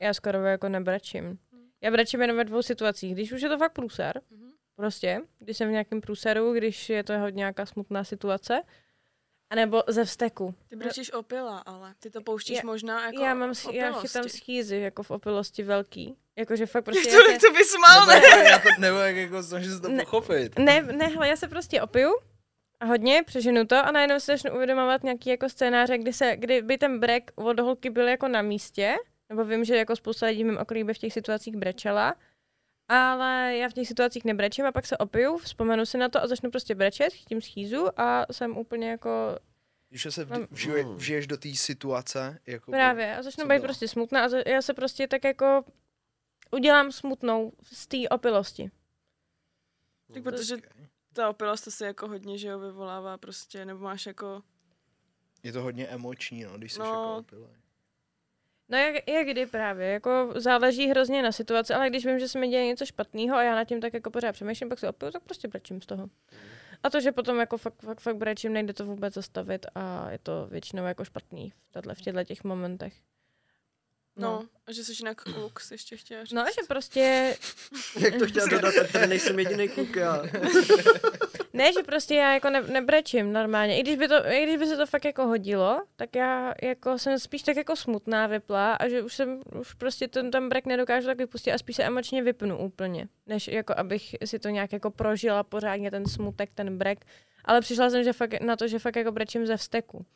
[0.00, 1.38] Já skoro jako nebrečím.
[1.80, 3.12] Já brečím jenom ve dvou situacích.
[3.14, 4.52] Když už je to fakt průser, Mhm.
[4.76, 8.62] prostě, když jsem v nějakém průseru, když je to hodně nějaká smutná situace,
[9.50, 10.54] anebo ze vzteku.
[10.68, 14.28] Ty brečíš opila, ale ty to pouštíš Já- možná jako já mám, v já chytám
[14.28, 16.16] schýzy jako v opilosti velký.
[16.38, 17.10] Jakože fakt prostě...
[17.10, 18.28] To, se, to bys mal, Nebo, ne?
[18.28, 20.04] jako, já to, nebo jak jako snažím se to Ne.
[20.04, 20.58] pochopit.
[20.58, 22.10] ne, ne, hele, já se prostě opiju
[22.80, 26.62] a hodně, přeženu to a najednou se začnu uvědomovat nějaký jako scénáře, kdy, se, kdy
[26.62, 28.96] by ten brek od holky byl jako na místě,
[29.28, 32.14] nebo vím, že jako spousta lidí v mém okolí by v těch situacích brečela,
[32.90, 36.26] ale já v těch situacích nebrečím a pak se opiju, vzpomenu si na to a
[36.26, 39.38] začnu prostě brečet, chytím schýzu a jsem úplně jako
[39.88, 40.94] Když se vžije, Mm.
[40.96, 43.62] vžiješ do té situace, jako právě a začnu být bylo?
[43.62, 45.64] prostě smutná a za, já se prostě tak jako
[46.50, 48.70] udělám smutnou z té opilosti.
[50.14, 50.56] Tak protože
[51.12, 54.42] ta opilost to si jako hodně, že jo, vyvolává prostě, nebo máš jako,
[55.42, 56.84] Je to hodně emoční, no, když jsi No.
[56.84, 57.50] jako opilej.
[58.70, 62.38] No jak, jak kdy právě, jako záleží hrozně na situaci, ale když vím, že se
[62.38, 65.12] mi děje něco špatného a já nad tím tak jako pořád přemýšlím, pak se opiju,
[65.12, 66.08] tak prostě brečím z toho.
[66.82, 70.18] A to, že potom jako fakt, fakt, fakt brečím, nejde to vůbec zastavit a je
[70.18, 72.94] to většinou jako špatný v, tato, v těchto těch momentech.
[74.16, 76.32] no, a že jsi jinak kluk, jsi ještě chtěla říct.
[76.32, 77.36] No, že prostě,
[78.00, 80.22] Jak to chtěl dodat, tak tady nejsem jediný kluk já.
[81.52, 83.78] ne, že prostě já jako ne, nebrečím normálně.
[83.78, 86.98] I když, by to, I když by se to fakt jako hodilo, tak já jako
[86.98, 90.66] jsem spíš tak jako smutná vypla a že už jsem, už prostě ten, ten brek
[90.66, 94.72] nedokážu tak vypustit a spíš se emočně vypnu úplně, než jako abych si to nějak
[94.72, 97.04] jako prožila pořádně ten smutek, ten brek.
[97.44, 100.06] Ale přišla jsem že fakt, na to, že fakt jako brečím ze vzteku.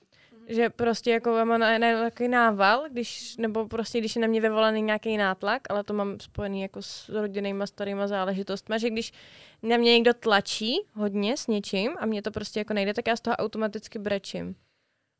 [0.48, 4.28] Že prostě jako já mám na, na, takový nával, když, nebo prostě když je na
[4.28, 9.12] mě vyvolaný nějaký nátlak, ale to mám spojený jako s rodinnýma starýma záležitostmi, že když
[9.68, 13.16] na mě někdo tlačí hodně s něčím a mě to prostě jako nejde, tak já
[13.16, 14.54] z toho automaticky brečím.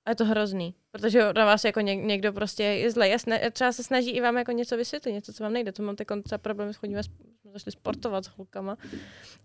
[0.07, 3.11] A je to hrozný, protože na vás jako něk, někdo prostě je zlej.
[3.11, 5.73] Já sna, třeba se snaží i vám jako něco vysvětlit, něco, co vám nejde.
[5.73, 8.77] To mám teď třeba problém, chodíme, sp- jsme začali sportovat s holkama.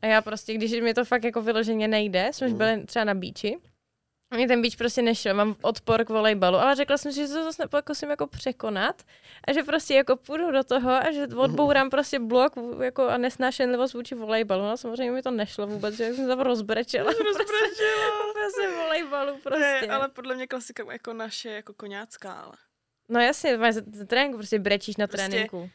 [0.01, 2.57] A já prostě, když mi to fakt jako vyloženě nejde, jsme už Mhm.
[2.57, 3.57] byli třeba na bíči,
[4.35, 7.43] mě ten beach prostě nešel, mám odpor k volejbalu, ale řekla jsem si, že to
[7.43, 9.01] zase pokusím jako překonat
[9.47, 13.93] a že prostě jako půjdu do toho a že odbourám prostě blok jako a nesnášenlivost
[13.93, 14.63] vůči volejbalu.
[14.63, 17.11] No samozřejmě mi to nešlo vůbec, že jsem se tam rozbrečela.
[17.25, 18.09] Rozbrečela.
[18.33, 19.87] Prostě volejbalu Ne, prostě.
[19.91, 22.53] ale podle mě klasika jako naše, jako koňácká, ale.
[23.09, 23.57] No jasně,
[24.07, 25.69] tréninku prostě brečíš na Prostě- tréninku.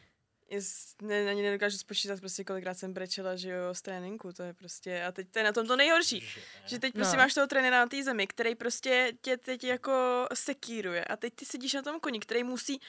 [0.49, 4.53] Jest, ne, ani nedokážu spočítat prostě kolikrát jsem brečela, že jo, z tréninku, to je
[4.53, 6.27] prostě, a teď to je na tom to nejhorší,
[6.65, 7.23] že teď prostě No.
[7.23, 11.45] máš toho trenéra na té zemi, který prostě tě teď jako sekíruje a teď ty
[11.45, 12.81] sedíš na tom koni, který musí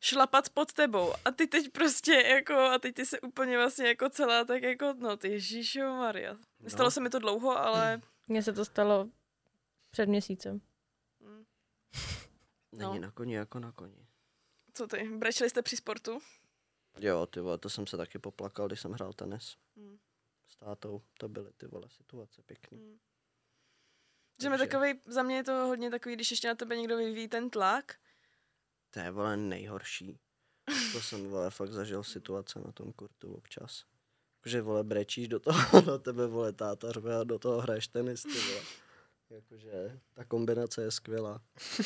[0.00, 4.08] šlapat pod tebou a ty teď prostě jako, a teď ty se úplně vlastně jako
[4.08, 6.36] celá tak jako, no ty Ježíšo Maria.
[6.60, 6.90] Nestalo No.
[6.90, 9.08] se mi to dlouho, ale Mně se to stalo
[9.90, 10.60] před měsícem.
[11.20, 11.44] mm,
[12.72, 13.00] Není No.
[13.00, 14.06] na koni jako na koni.
[14.74, 16.18] co ty, brečeli jste při sportu?
[16.98, 19.98] Jo, ty vole, to jsem se taky poplakal, když jsem hrál tenis Mm.
[20.48, 21.02] s tátou.
[21.18, 22.78] To byly ty vole situace pěkný.
[22.78, 22.98] Mm.
[24.42, 26.96] Že mi Takže- takový, za mě je to hodně takový, když ještě na tebe někdo
[26.96, 27.94] vyvíjí ten tlak,
[28.90, 30.18] To je vole nejhorší.
[30.92, 33.84] To jsem vole fakt zažil situace na tom kurtu občas.
[34.46, 38.22] Že vole brečíš do toho, na tebe vole táta řve a do toho hraješ tenis,
[38.22, 38.62] ty vole.
[39.30, 41.40] Jakože ta kombinace je skvělá.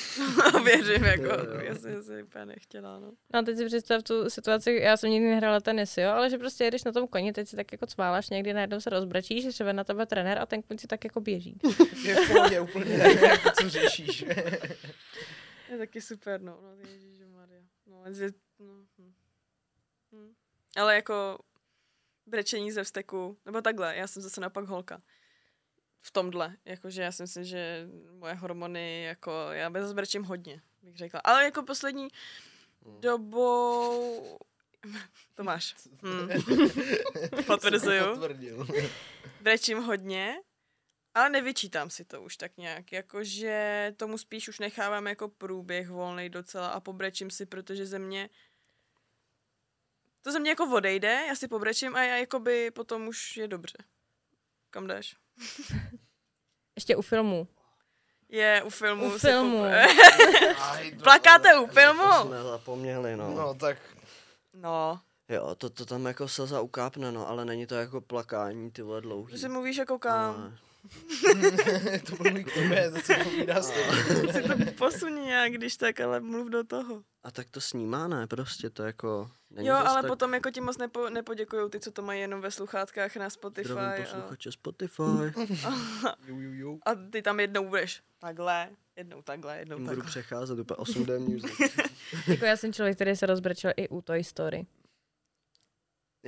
[0.64, 1.22] věřím, jako,
[1.54, 3.12] Jo, já jsem si úplně nechtěla, no.
[3.34, 6.38] No a teď si představ tu situaci, já jsem nikdy nehrála tenis, jo, ale že
[6.38, 9.50] prostě jedeš na tom koni, teď si tak jako cváláš, někdy najednou se rozbrečíš, že
[9.50, 11.58] třeba na tebe trenér a ten kuň si tak jako běží.
[12.04, 14.24] Je v pohodě úplně, nevím, jako co řešíš.
[15.70, 16.68] Je taky super, no, no
[17.32, 17.62] Maria.
[17.86, 19.12] No, že, no, hm.
[20.12, 20.34] Hm.
[20.76, 21.38] Ale jako
[22.26, 25.02] brečení ze vzteku, nebo takhle, já jsem zase naopak holka.
[26.00, 26.56] V tomhle.
[26.64, 31.20] Jakože já si myslím, že moje hormony, jako já bez brečím hodně, bych řekla.
[31.24, 32.08] Ale jako poslední
[33.00, 34.38] dobou...
[35.34, 35.76] Tomáš.
[36.02, 36.28] Hmm.
[37.46, 38.04] Potvrzuju.
[39.40, 40.34] Brečím hodně,
[41.14, 42.92] ale nevyčítám si to už tak nějak.
[42.92, 48.28] Jakože tomu spíš už nechávám jako průběh volný docela a pobrečím si, protože ze mě
[50.22, 53.78] to ze mě jako odejde, já si pobrečím a já jakoby potom už je dobře.
[54.70, 55.16] Kam jdeš?
[56.76, 57.48] Ještě u filmu.
[58.28, 59.06] Je u filmu.
[59.14, 59.62] U se filmu.
[61.02, 62.12] Plakáte u To filmu?
[62.22, 63.30] jsme zapomněli, no.
[63.30, 63.78] No tak
[64.54, 68.82] No, Jo, to, to tam jako slza ukápne, no, ale není to jako plakání, ty
[68.82, 69.32] vole, dlouhý.
[69.32, 70.34] že si mluvíš jako kam.
[70.34, 70.58] Ale-
[72.06, 73.72] to mluví k tobě, to se povídá s.
[74.32, 77.02] Si to posun nějak, když tak, ale mluv do toho.
[77.22, 78.26] A tak to snímá, ne?
[78.26, 79.30] Prostě to jako...
[79.50, 80.10] Není jo, ale tak...
[80.10, 83.68] potom jako ti moc nepo, nepoděkujou ty, co to mají jenom ve sluchátkách na Spotify.
[83.68, 85.02] Zdravím A, posluchače Spotify.
[86.26, 86.78] Ju, ju, ju.
[86.86, 90.06] a ty tam jednou budeš takhle, jednou takhle, jednou budu takhle.
[90.06, 91.76] přecházet úplně 8D music.
[92.26, 94.66] Jako já jsem člověk, který se rozbrečel i u Toy Story.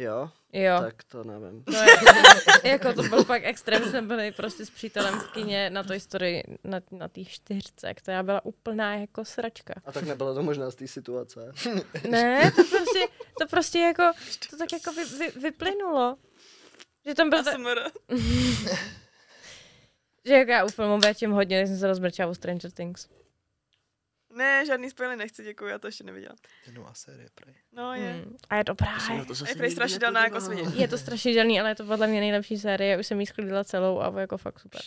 [0.01, 0.81] Jo, Jo.
[0.81, 1.65] tak to nevím.
[1.65, 1.97] To je,
[2.71, 6.43] jako to byl fakt extrém, jsme byli prostě s přítelem v kině na Toy Story
[6.65, 9.75] na, na té čtyřce, která byla úplná jako sračka.
[9.85, 11.53] A tak nebylo to možná z té situace.
[12.09, 13.01] Ne, to prostě,
[13.41, 14.03] to prostě jako,
[14.51, 16.17] to tak jako vy, vy, vyplynulo.
[17.07, 17.51] Že tam byl, ta,
[20.25, 23.09] že jako já u filmu větším hodně, než jsem se rozbrčela u Stranger Things.
[24.31, 26.35] Ne, žádný spoily nechci, děkuji, já to ještě neviděla.
[26.65, 27.55] To je nová série, prej.
[27.73, 28.13] No je.
[28.13, 28.37] Hmm.
[28.51, 28.99] A je dobrá.
[29.07, 30.63] To na to je prej strašidelná jako svině.
[30.75, 32.99] Je to strašidelný, ale je to podle mě nejlepší série.
[32.99, 34.81] Už jsem jí schlídla celou a jako fakt super.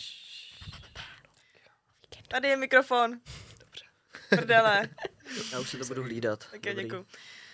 [2.28, 3.20] Tady je mikrofon.
[3.60, 3.84] Dobře.
[4.28, 4.88] Prdele.
[5.52, 6.44] Já už si to budu hlídat.
[6.50, 6.84] Tak já Dobrý.
[6.84, 7.06] děkuju.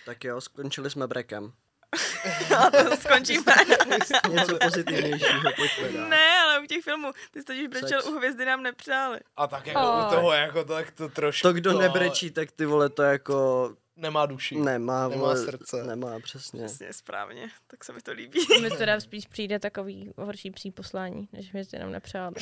[0.05, 1.53] Tak jo, skončili jsme brekem.
[2.57, 3.53] A to skončíme.
[4.29, 8.07] Něco pozitivnějšího, pojďme ne, ale u těch filmů, ty jsi totiž brečel Sex.
[8.13, 9.19] u hvězdy nám nepřáli.
[9.37, 10.05] A tak jako Oj.
[10.07, 11.47] u toho jako tak to trošku...
[11.47, 14.55] To, kdo nebrečí, tak ty vole, to jako Nemá duši.
[14.55, 15.83] nemá, Nemá vole, srdce.
[15.83, 16.65] Nemá, přesně.
[16.65, 17.49] Přesně, správně.
[17.67, 18.39] Tak se mi to líbí.
[18.61, 22.35] Mi teda spíš přijde takový horší příposlání, než hvězdy nám nepřáli.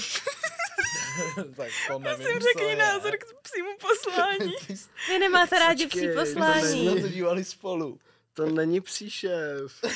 [1.36, 2.76] tak to nevím, Prosím, co řekni je.
[2.76, 4.54] názor k psímu poslání.
[5.10, 6.90] Vy nemáte rádi psí to poslání.
[6.90, 8.00] Jsme to dívali spolu.
[8.34, 9.72] To není psí šéf.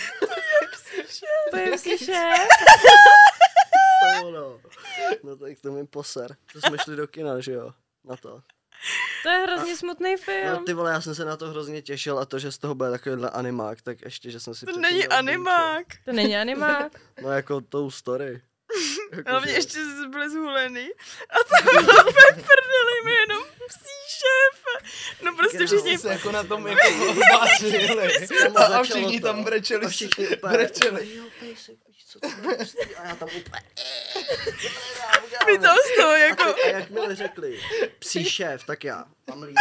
[1.52, 2.48] To je psí šéf.
[4.20, 4.62] To ono.
[5.24, 6.36] No tak to mi poser.
[6.54, 7.74] To jsme šli do kina, že jo?
[8.04, 8.42] Na to.
[9.24, 10.66] To je hrozně smutný No film.
[10.66, 12.92] ty vole, já jsem se na to hrozně těšil a to, že z toho bude
[12.92, 15.88] takovýhle animák, tak ještě, že jsem si To není animák.
[16.06, 16.92] To není animák.
[17.22, 18.42] No jako tou story.
[19.16, 20.90] Jako, Hlavně že- ještě byly zhulený.
[21.30, 24.64] A to bylo prdeli mi jenom psí šéf.
[25.22, 25.98] No prostě všichni...
[25.98, 27.88] se jako na tom jako bářili.
[28.44, 29.86] Tam A, a všichni tam brečeli.
[29.86, 31.22] A všichni brečeli.
[32.98, 33.64] A já tam úplně,
[35.46, 36.54] Mi to z toho a, jako...
[36.54, 37.60] ty, a jakmile řekli
[38.00, 39.06] psí šéf, tak já.
[39.26, 39.56] Tam líbí.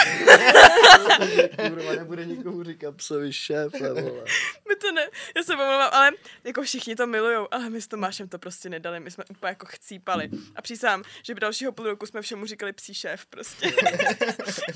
[1.69, 4.25] Kurva, nebude nikomu říkat psovi šéf, vole.
[4.69, 6.11] My to ne, já se omlouvám, ale
[6.45, 9.67] jako všichni to milujou, ale my s Tomášem to prostě nedali, my jsme úplně jako
[9.67, 10.31] chcípali.
[10.57, 13.73] A přísám, že by dalšího půl roku jsme všemu říkali psí šéf prostě.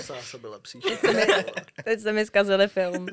[0.03, 1.01] Sása byla psí šéf.
[1.85, 3.07] Teď jste mi zkazili film.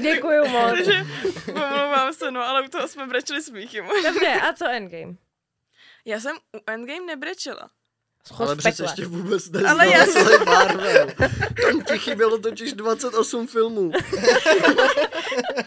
[0.00, 0.70] Děkuju moc.
[0.70, 1.06] Takže
[1.48, 3.82] omlouvám se, no, ale u toho jsme brečeli smíchy.
[4.04, 5.14] Dobře, a co Endgame?
[6.04, 7.70] Já jsem u Endgame nebrečela.
[8.26, 11.06] Schod Ale přece ještě vůbec neznal Ale já celý Marvel.
[11.62, 13.90] Tam ti chybělo totiž 28 filmů.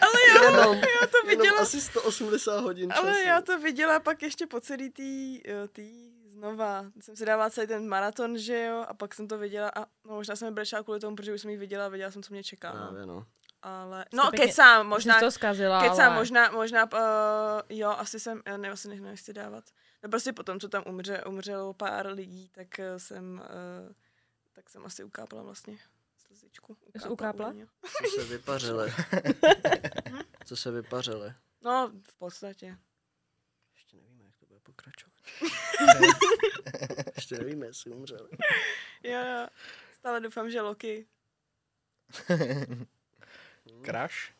[0.01, 3.01] Ale já, Jenom, já to jenom viděla, asi 180 hodin času.
[3.01, 6.85] ale já to viděla pak ještě po celý tý, jo, tý znova.
[6.99, 10.15] Jsem si dávala celý ten maraton, že jo, a pak jsem to viděla a no,
[10.15, 12.43] možná jsem brečela kvůli tomu, protože už jsem ji viděla a věděla jsem, co mě
[12.43, 12.73] čeká.
[12.73, 12.79] No.
[12.79, 13.25] Právě no.
[13.61, 16.15] Ale, Jste no pěkně- kecám, Možná to zkazila, Kecám, ale...
[16.19, 16.99] možná, možná, uh,
[17.69, 19.63] jo, asi jsem, já nevím, asi nech- nechci dávat.
[20.03, 23.41] No prostě potom, co tam umře, umřelo pár lidí, tak eh, jsem,
[23.87, 23.93] uh,
[24.53, 25.77] tak jsem asi ukápla vlastně
[26.17, 26.77] slzičku.
[26.97, 27.47] Jsi ukápla?
[27.49, 27.67] u mě.
[28.15, 28.93] Co se vypařili?
[30.45, 31.33] Co se vypařili?
[31.61, 32.77] No, v podstatě.
[33.73, 35.13] Ještě nevíme, jak to bude pokračovat.
[37.15, 38.29] Ještě nevíme, jestli umřeli.
[39.03, 39.47] Jo, jo.
[39.93, 41.07] Stále doufám, že Loki,
[43.85, 44.31] Crash?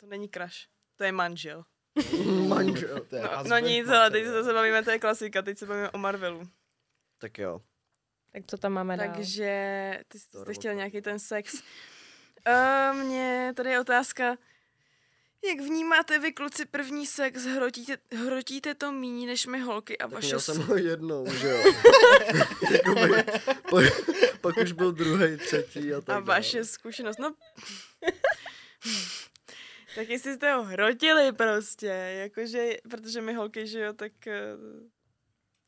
[0.00, 0.56] to není crush,
[0.96, 1.64] to je manžel.
[2.48, 3.00] Manžel.
[3.00, 5.90] To je No, no nic, ale teď se bavíme, to je klasika, teď se bavíme
[5.90, 6.48] o Marvelu.
[7.18, 7.62] Tak jo.
[8.32, 9.14] Tak co tam máme dál?
[9.14, 11.62] Takže ty jste To chtěl nějaký ten sex.
[12.48, 14.36] Uh, mě tady je otázka,
[15.44, 17.44] jak vnímáte vy kluci první sex?
[17.44, 20.26] Hrotíte, hrotíte to míní než my holky a Tak vaše...
[20.26, 21.58] měl s- jsem ho jednou, že jo.
[22.70, 23.24] Jakoby,
[23.70, 23.80] po,
[24.40, 26.24] pak už byl druhý, třetí a tak a dále.
[26.24, 27.34] vaše zkušenost, no...
[29.94, 31.86] tak jestli jste ho hrotili prostě,
[32.22, 34.26] jakože, protože my holky, že jo, tak...
[34.26, 34.42] eh,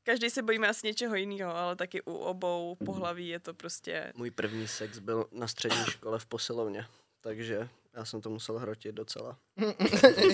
[0.03, 4.13] každý se bojíme asi něčeho jiného, ale taky u obou pohlaví je to prostě...
[4.17, 6.87] Můj první sex byl na střední škole v posilovně,
[7.21, 9.39] takže já jsem to musel hrotit docela.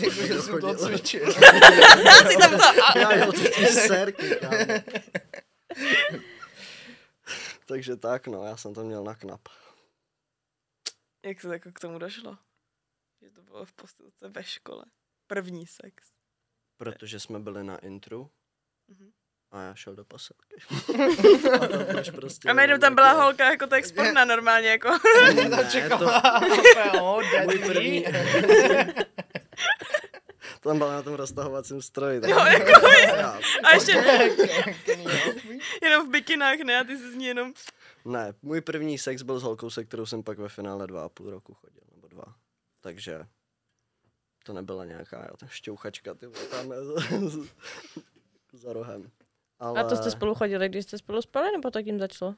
[0.02, 1.34] Jakože jsem to cvičil.
[1.34, 2.98] Ty tam to...
[2.98, 3.50] Já jel ty.
[7.66, 9.48] Takže tak, no, já jsem to měl na knap.
[11.24, 12.38] Jak se jako k tomu došlo?
[13.22, 14.84] Že to bylo v posilce ve škole.
[15.26, 16.12] První sex.
[16.76, 18.30] Protože jsme byli na intru
[18.88, 19.12] Mhm.
[19.54, 20.56] A já šel do posilky.
[21.54, 21.58] a
[21.94, 24.88] tam prostě A najednou jenom tam byla jako- holka jako tak sporná normálně, jako...
[25.34, 26.20] Ne, Ta čekala.
[26.40, 26.46] to-
[26.96, 28.04] Jo, Můj první.
[30.60, 32.20] Tam byla na tom roztahovacím stroji.
[32.20, 33.92] tak- Jo, jako Já- A ještě
[35.82, 36.80] jenom v bikinách, ne?
[36.80, 37.52] A ty jsi z ní jenom...
[38.04, 41.08] Ne, můj první sex byl s holkou, se kterou jsem pak ve finále dva a
[41.08, 42.24] půl roku chodil, nebo dva.
[42.80, 43.20] Takže
[44.44, 47.46] to nebyla nějaká jo, ta šťouchačka, ty vole, tam za-
[48.52, 49.10] za rohem.
[49.58, 52.34] Ale, A to jste spolu chodili, když jste spolu spali, nebo to tím začalo?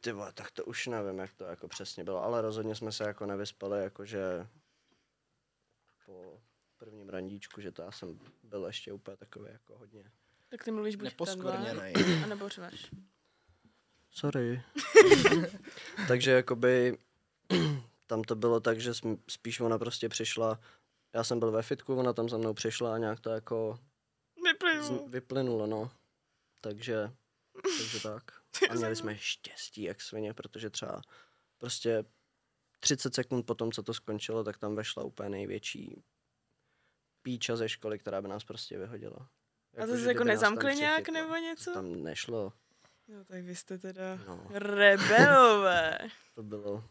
[0.00, 3.04] Ty vole, tak to už nevím, jak to jako přesně bylo, ale rozhodně jsme se
[3.04, 4.46] jako nevyspali, jakože
[6.06, 6.40] po
[6.76, 10.04] prvním randíčku, že to já jsem byl ještě úplně takový jako hodně.
[10.48, 11.94] Tak ty mluvíš buď takhle, Neposkvrněnej.
[12.24, 12.90] anebo řveš.
[14.10, 14.62] Sorry.
[16.08, 16.98] Takže jakoby
[18.06, 18.92] tam to bylo tak, že
[19.28, 20.60] spíš ona prostě přišla,
[21.12, 23.78] já jsem byl ve fitku, ona tam za mnou přišla a nějak to jako
[24.54, 25.08] z, Vyplynu.
[25.08, 25.90] vyplynulo, no.
[26.60, 27.10] Takže,
[27.78, 28.22] takže tak.
[28.70, 31.00] A měli jsme štěstí jak svině, protože třeba
[31.58, 32.04] prostě
[32.80, 36.04] 30 sekund po tom, co to skončilo, tak tam vešla úplně největší
[37.22, 39.28] píča ze školy, která by nás prostě vyhodila.
[39.82, 41.72] A to jsi jako tam nezamkli nějak nebo něco?
[41.72, 42.52] Tam nešlo,
[43.08, 45.98] No tak vy jste teda no, rebelové.
[46.34, 46.84] to bylo.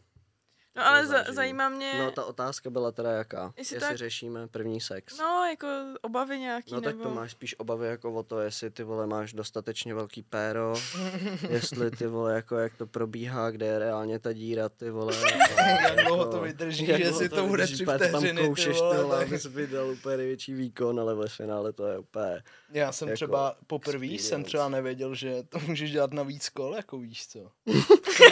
[0.76, 3.52] No ale za, zajímá mě, No ta otázka byla teda jaká?
[3.56, 5.18] Jestli Jestli, tak- řešíme první sex.
[5.18, 5.66] no jako
[6.02, 7.08] obavy nějaký No tak nebo...
[7.08, 10.74] to máš spíš obavy jako o to, jestli ty vole máš dostatečně velký péro,
[11.50, 15.14] jestli ty vole jako jak to probíhá, kde je reálně ta díra, ty vole.
[15.24, 18.96] Jak jako- dlouho to vydrží, jak si to bude tři tam vteřiny, ty koušeš, vole,
[18.96, 22.42] ty vole, tak- abys vydal úplně největší výkon, ale ve finále to je úplně...
[22.72, 26.74] Já jsem jako třeba poprvé jsem třeba nevěděl, že to můžeš dělat na víc kol,
[26.76, 27.38] jako víš co.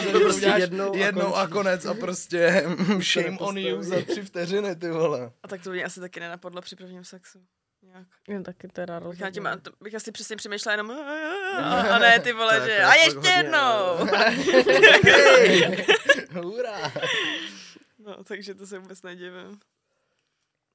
[0.03, 2.32] To to prostě jednou a jednou a konec a prostě
[3.01, 5.31] shame on you za tři vteřiny, ty vole.
[5.43, 7.45] A tak to mě asi taky nenapadlo při prvním sexu.
[7.81, 8.07] Nějak.
[8.27, 9.61] Jo, taky teda Bych, já tím, rozhodně.
[9.61, 13.27] to bych asi přesně přemýšlela jenom a, a ne ty vole, že a je ještě
[13.27, 14.05] jednou.
[15.03, 15.85] Hej,
[16.31, 16.91] Hurá.
[17.99, 19.59] No, takže to se vůbec nedivím.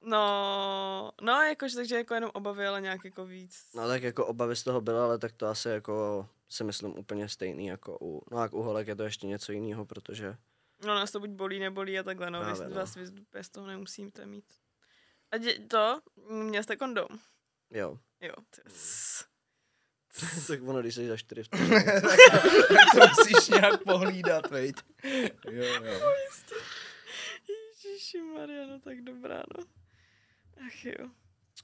[0.03, 3.65] No, no, jakože, takže jako jenom obavy, ale nějak jako víc.
[3.75, 7.29] No tak jako obavy z toho byla, ale tak to asi jako si myslím úplně
[7.29, 10.37] stejný jako u, no jak u holek je to ještě něco jiného, protože
[10.87, 12.77] No, nás to buď bolí, nebolí a takhle, no, Právě, vy no.
[12.81, 14.45] vás vy bez toho nemusíte mít.
[15.31, 17.07] A dě, to, měl jste kondom.
[17.71, 17.99] jo.
[18.21, 18.35] Jo,
[18.69, 19.25] s-
[20.47, 21.49] tak ono, když jsi za čtyři v
[22.93, 24.77] to musíš nějak pohlídat, veď.
[25.51, 26.13] Jo, jo.
[27.85, 29.65] Ježiši Maria, no tak dobrá, no.
[30.67, 31.11] Ach jo.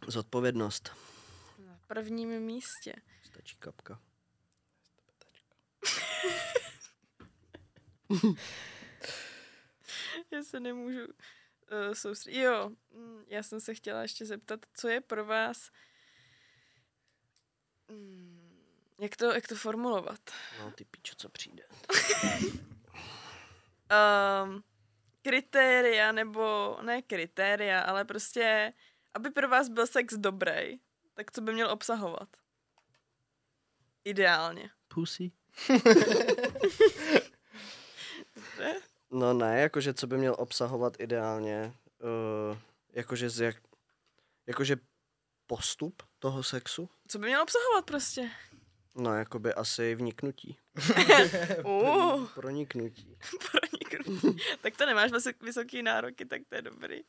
[0.06, 0.92] Zodpovědnost.
[1.58, 2.92] Na prvním místě.
[3.22, 4.00] Stačí kapka.
[10.30, 12.40] Já se nemůžu uh, soustředit.
[12.40, 15.70] Jo, mm, já jsem se chtěla ještě zeptat, co je pro vás...
[17.88, 18.60] Mm,
[19.00, 20.20] jak to, jak to formulovat?
[20.58, 21.62] No ty píčo, co přijde.
[24.44, 24.64] Um,
[25.22, 28.72] kritéria, nebo ne kritéria, ale prostě,
[29.14, 30.78] aby pro vás byl sex dobrý,
[31.14, 32.28] tak co by měl obsahovat?
[34.04, 34.70] Ideálně.
[34.88, 35.32] Pussy?
[39.14, 39.20] Ne?
[39.20, 41.74] No ne, jakože co by měl obsahovat ideálně,
[42.50, 42.58] uh,
[42.92, 43.56] jakože z jak,
[44.46, 44.76] jakože
[45.46, 46.88] postup toho sexu?
[47.08, 48.30] Co by měl obsahovat prostě?
[48.96, 50.56] No, jakoby asi vniknutí.
[51.64, 53.18] Uh, Proniknutí.
[53.50, 54.42] proniknutí.
[54.60, 57.00] tak to nemáš vysok, vysoký nároky, tak to je dobrý.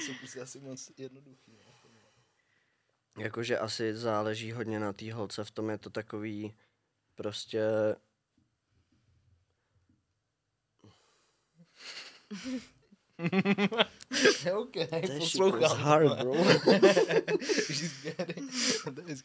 [0.00, 1.58] Jsou prostě asi moc jednoduchý.
[1.96, 3.22] no.
[3.22, 6.54] Jakože asi záleží hodně na té holce, v tom je to takový
[7.14, 7.62] prostě...
[13.20, 16.34] OK, That shit was hard, bro.
[17.40, 18.46] She's getting...
[18.94, 19.24] that is-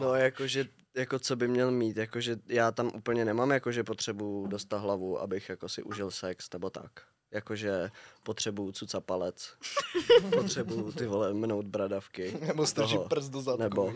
[0.00, 0.64] No, jakože,
[0.96, 5.48] jako co by měl mít, jakože já tam úplně nemám jakože potřebu dostat hlavu, abych
[5.48, 6.90] jako si užil sex, nebo tak.
[7.30, 7.90] Jakože
[8.22, 9.54] potřebuju cuca palec,
[10.30, 13.92] potřebuju ty vole mnout bradavky, Nebo strčit toho, prst do zadku, nebo-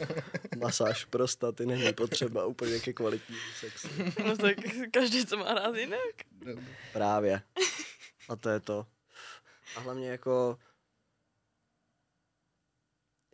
[0.58, 3.88] masáž prostaty není potřeba úplně ke kvalitnímu sexu.
[4.26, 4.56] No tak
[4.90, 6.14] každý to má rád jinak.
[6.92, 7.42] Právě.
[8.28, 8.86] A to je to.
[9.76, 10.58] A hlavně jako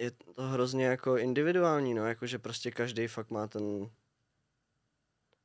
[0.00, 3.90] je to hrozně jako individuální, no, jakože prostě každý fakt má ten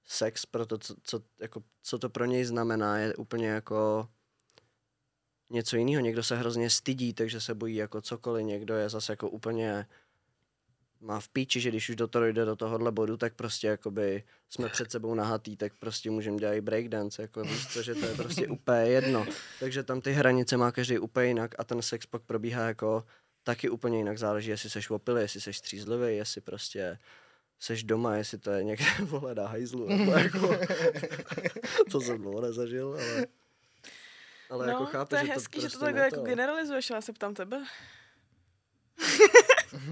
[0.05, 4.09] sex pro to, co, co, jako, co to pro něj znamená, je úplně jako
[5.49, 6.01] něco jiného.
[6.01, 9.85] Někdo se hrozně stydí, takže se bojí jako cokoliv, někdo je zase jako úplně
[11.01, 14.23] má v píči, že když už do toho jde do tohohle bodu, tak prostě jakoby
[14.49, 18.05] jsme před sebou nahatý, tak prostě můžeme dělat i breakdance, jako víš co, že to
[18.05, 19.25] je prostě úplně jedno.
[19.59, 23.03] Takže tam ty hranice má každý úplně jinak a ten sex pak probíhá jako
[23.45, 24.17] taky úplně jinak.
[24.17, 26.99] Záleží, jestli seš opilý, jestli seš střízlivý, jestli prostě
[27.59, 30.59] seš doma, jestli to je někde vole na hajzlu, nebo jako,
[31.91, 33.27] to jsem dlouho nezažil, ale,
[34.49, 36.91] ale no, jako chápu, to je že hezký, to že prostě to takhle jako generalizuješ,
[36.91, 37.63] ale já se ptám tebe.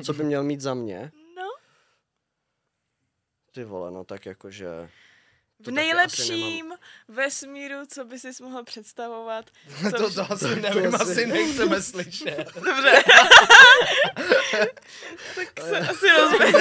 [0.04, 1.12] Co by měl mít za mě?
[1.38, 1.49] No,
[3.51, 4.89] Ty vole, no tak jakože...
[5.64, 6.74] v To nejlepším
[7.07, 9.45] vesmíru, co by si mohl představovat.
[9.84, 12.45] Co to, vš- to asi nevím, To asi- asi nechceme slyšet.
[12.55, 13.03] Dobře.
[15.36, 16.55] tak se asi rozběh.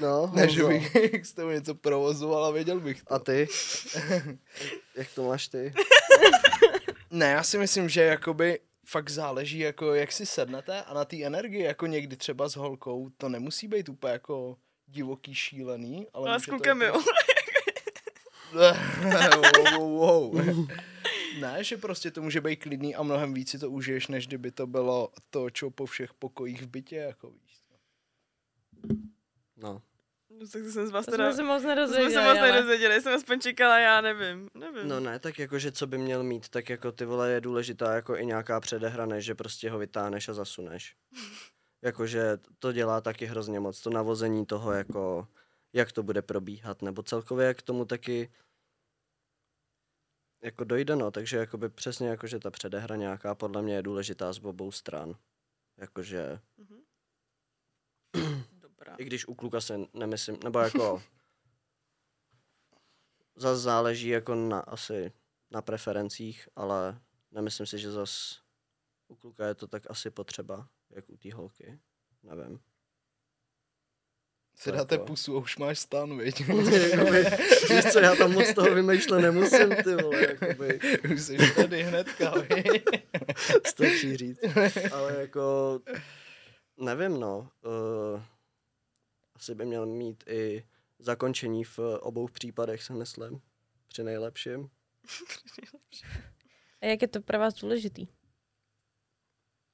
[0.00, 0.78] No, Ne, že Honzo.
[0.94, 3.14] bych s tebou něco provozoval a věděl bych to.
[3.14, 3.48] A ty?
[4.96, 5.74] Jak to máš ty?
[7.10, 11.24] Ne, já si myslím, že jakoby fakt záleží, jako jak si sednete a na té
[11.24, 14.56] energii, jako někdy třeba s holkou, to nemusí být úplně jako
[14.86, 16.98] divoký, šílený, ale může s to klukem jako...
[16.98, 17.04] jo.
[19.74, 20.68] wow, wow, wow.
[21.40, 24.50] Ne, že prostě to může být klidný a mnohem víc si to užiješ, než kdyby
[24.50, 27.58] to bylo to, čo po všech pokojích v bytě, jako víš.
[27.68, 27.74] co.
[29.56, 29.82] No.
[30.30, 31.32] No, tak to jsem z vás To teda...
[31.32, 32.52] jsme se moc To jsme se moc ale...
[32.52, 34.88] nedozvěděli, jsem aspoň čekala, já nevím, nevím.
[34.88, 38.16] No ne, tak jakože co by měl mít, tak jako ty vole je důležitá jako
[38.16, 40.96] i nějaká předehra, než že prostě ho vytáhneš a zasuneš.
[41.84, 45.28] Jakože to dělá taky hrozně moc, to navození toho jako,
[45.72, 48.32] jak to bude probíhat, nebo celkově jak k tomu taky
[50.42, 54.38] jako dojde, no, takže jakoby přesně jakože ta předehra nějaká podle mě je důležitá z
[54.44, 55.14] obou stran.
[55.76, 56.82] Jakože, Mhm.
[58.52, 58.94] Dobrá.
[58.98, 61.02] i když u kluka se nemyslím, nebo jako
[63.36, 65.12] zase záleží jako na asi
[65.50, 68.38] na preferencích, ale nemyslím si, že zas
[69.08, 71.78] u kluka je to tak asi potřeba, jak u té holky.
[72.22, 72.60] Nevím.
[74.56, 76.40] Si To dáte jako- pusu a už máš stan, viď?
[76.90, 77.24] Jakoby,
[77.70, 80.80] Víš co, já tam moc toho vymýšlet nemusím, ty vole, jakoby,
[81.14, 82.82] už jsi tady hnedka, viď?
[83.66, 84.40] stačí říct.
[84.92, 85.80] Ale jako,
[86.76, 87.50] nevím, no.
[87.64, 88.22] Uh,
[89.36, 90.66] asi by měl mít i
[91.02, 93.40] zakončení v obou případech, si myslím.
[93.88, 94.70] Při nejlepším.
[96.80, 98.08] A jak je to pro vás důležitý?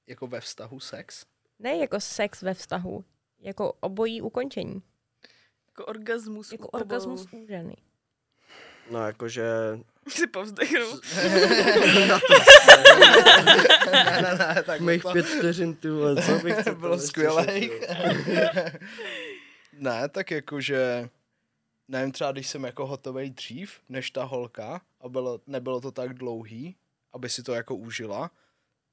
[0.08, 1.24] jako ve vztahu sex?
[1.58, 3.04] Ne jako sex ve vztahu,
[3.40, 4.82] jako obojí ukončení.
[5.66, 6.52] Jako orgasmus.
[6.52, 6.80] Jako obou.
[6.80, 7.76] orgasmus u ženy.
[8.90, 9.44] No jakože...
[10.08, 10.86] Si povzdechnu.
[12.08, 12.34] na to
[13.92, 17.46] ne, ne, ne, tak Mých to pět vteřin, ty vole, co bych to bylo skvělé.
[19.72, 21.10] ne, tak jakože,
[21.88, 26.14] nevím, třeba když jsem jako hotovej dřív, než ta holka, a bylo, nebylo to tak
[26.14, 26.76] dlouhý,
[27.12, 28.30] aby si to jako užila,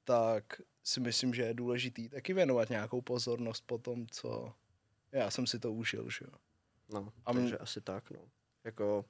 [0.04, 4.52] tak si myslím, že je důležitý taky věnovat nějakou pozornost po tom, co
[5.12, 6.38] já jsem si to užil, že jo.
[6.88, 8.20] No, A m- takže asi tak, no.
[8.64, 9.04] Jako,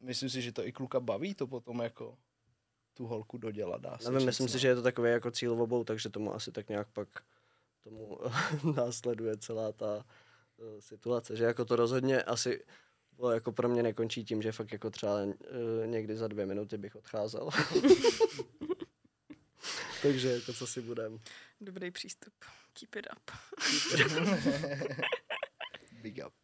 [0.00, 2.18] Myslím si, že to i kluka baví to potom jako
[2.94, 4.52] tu holku dodělat, dá se nevím, říct, myslím no.
[4.52, 7.08] si, že je to takový jako cíl v obou, takže tomu asi tak nějak pak
[7.84, 8.18] tomu
[8.76, 10.04] následuje celá ta
[10.78, 12.64] situace, že jako to rozhodně asi
[13.12, 15.34] bylo jako pro mě nekončí tím, že fakt jako třeba uh,
[15.86, 17.48] někdy za dvě minuty bych odcházel.
[20.02, 21.20] takže jako co si budem.
[21.60, 22.34] Dobrý přístup.
[22.72, 23.30] Keep it up.
[26.02, 26.34] Big up.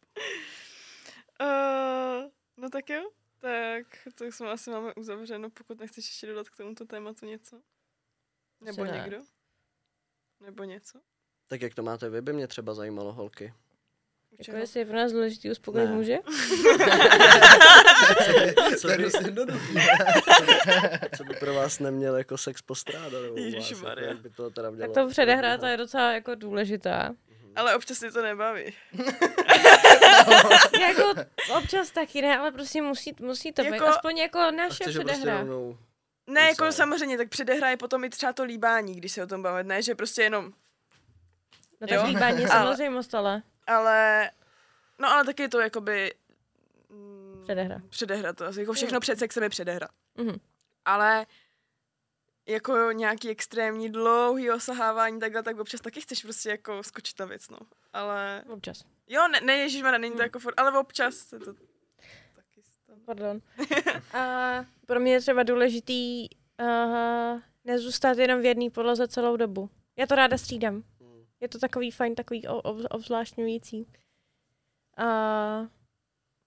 [1.41, 3.09] Uh, no tak jo.
[3.39, 7.61] Tak to jsme asi máme uzavřeno, pokud nechceš ještě dodat k tomuto tématu něco.
[8.61, 8.91] Nebo ne.
[8.91, 9.17] někdo?
[10.39, 11.01] Nebo něco?
[11.47, 13.53] Tak jak to máte vy, by mě třeba zajímalo holky.
[14.47, 15.91] Jako jestli je pro nás důležitý uspokojit Ne.
[15.95, 16.17] muže?
[18.79, 19.77] Co by, dost jednoduchý.
[21.17, 23.23] co by pro vás neměl jako sex postrádat?
[23.23, 24.07] jako Ježišmarja.
[24.07, 27.13] jak by to teda Tak mělo to předehra, to je docela jako důležitá.
[27.55, 28.63] Ale občas mě to nebaví.
[30.81, 31.13] jako
[31.57, 35.03] občas taky ne, ale prostě musí, musí to být Jako- aspoň jako naše ho prostě
[35.03, 35.37] předehra.
[35.37, 35.77] rovnou
[36.27, 39.41] Ne, jako samozřejmě, tak předehra je potom i třeba to líbání, když se o tom
[39.43, 39.67] bavit.
[39.67, 40.45] Ne, že prostě jenom,
[41.81, 41.99] No Jo.
[42.01, 43.15] tak líbání je Ale- samozřejmost,
[43.67, 44.31] ale.
[44.99, 46.13] No ale taky je to jakoby...
[46.89, 47.81] mm, Předehra.
[47.89, 48.43] Předehra to.
[48.59, 49.87] Jako všechno před sexem je předehra.
[50.17, 50.39] Mhm.
[50.85, 51.25] Ale
[52.47, 57.49] jako nějaký extrémní dlouhý osahávání takhle, tak občas taky chceš prostě jako skočit na věc,
[57.49, 57.57] no.
[57.93, 58.85] Ale občas.
[59.07, 60.23] jo, ne, ne ježišmarja, není to Hmm.
[60.25, 61.53] jako furt, ale občas se to
[62.35, 62.99] taky stane.
[63.05, 63.41] Pardon.
[64.13, 66.27] A pro mě je třeba důležitý
[66.61, 69.69] uh, nezůstat jenom v jedné poloze celou dobu.
[69.97, 70.83] Já to ráda střídám.
[71.45, 73.87] Je to takový fajn, takový ob- obzvláštňující.
[74.99, 75.67] Uh,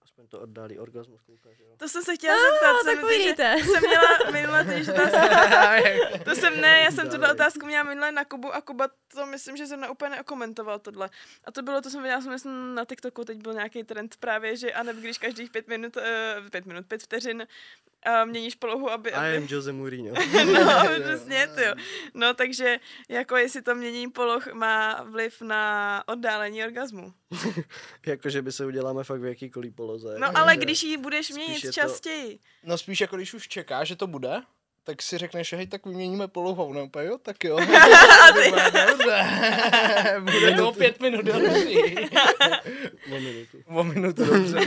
[0.02, 1.70] Aspoň to oddálí orgasmus, kluka, že jo?
[1.76, 2.72] To jsem se chtěla zeptat.
[2.72, 3.56] no, jsem, tak protože povídejte.
[3.58, 6.24] jsem měla minule týž otázku.
[6.24, 9.56] To jsem ne, já jsem tuhle otázku měla minule na Kubu a Kuba to myslím,
[9.56, 11.10] že jsem úplně neokomentoval tohle.
[11.44, 14.56] A to bylo, to jsem viděla, jsem myslím na TikToku, teď byl nějaký trend právě,
[14.56, 17.46] že Anet, když každých pět minut, uh, pět minut, pět vteřin
[18.06, 20.14] uh, měníš polohu, aby, I aby am Jose Mourinho.
[20.52, 21.74] no, přesně, to jo.
[22.14, 22.78] No, takže
[23.08, 27.12] jako jestli to mění poloh má vliv na oddálení orgazmu.
[28.06, 30.14] Jakože by se uděláme fakt v jakýkoliv poloze.
[30.18, 32.38] No, ale když ji budeš spíš měnit to- častěji.
[32.64, 34.42] No spíš jako když už čeká, že to bude,
[34.84, 37.58] tak si řekneš, hej, tak vyměníme polohou, no úplně, jo, tak jo.
[40.20, 41.78] Bude to o pět minut další.
[43.12, 43.58] O minutu.
[43.66, 44.60] O minutu, dobře.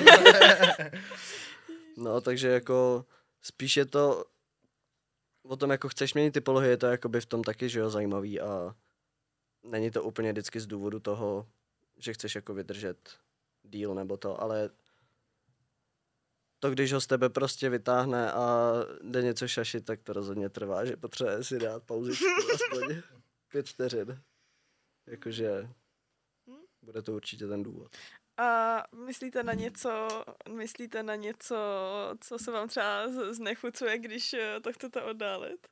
[1.97, 3.05] No, takže jako
[3.41, 4.25] spíš je to
[5.43, 7.89] o tom, jako chceš měnit ty polohy, je to jakoby v tom taky, že jo,
[7.89, 8.75] zajímavý a
[9.63, 11.47] není to úplně vždycky z důvodu toho,
[11.97, 13.09] že chceš jako vydržet
[13.63, 14.69] díl nebo to, ale
[16.59, 20.85] to, když ho z tebe prostě vytáhne a jde něco šašit, tak to rozhodně trvá,
[20.85, 23.01] že potřebuje si dát pauzičku aspoň
[23.51, 24.21] pět vteřin.
[25.07, 25.69] Jakože
[26.81, 27.97] bude to určitě ten důvod.
[28.41, 30.07] A myslíte na něco,
[30.49, 31.55] myslíte na něco,
[32.21, 35.67] co se vám třeba z- znechucuje, když eh, to chcete oddálit?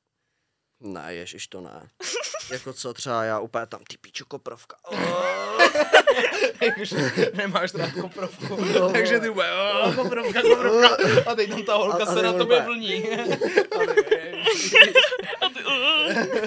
[0.80, 1.90] Ne, ježiš, to ne.
[2.52, 4.76] jako co třeba já úplně tam ty píčo koprovka.
[6.62, 6.96] Jakože
[7.34, 8.58] nemáš rád koprovku,
[8.94, 10.98] takže ty úplně, "O, koprovka, koprovka.
[11.32, 13.10] A teď tam ta holka A- a se na teď tobě vlní.
[15.42, 16.46] A ty, uh.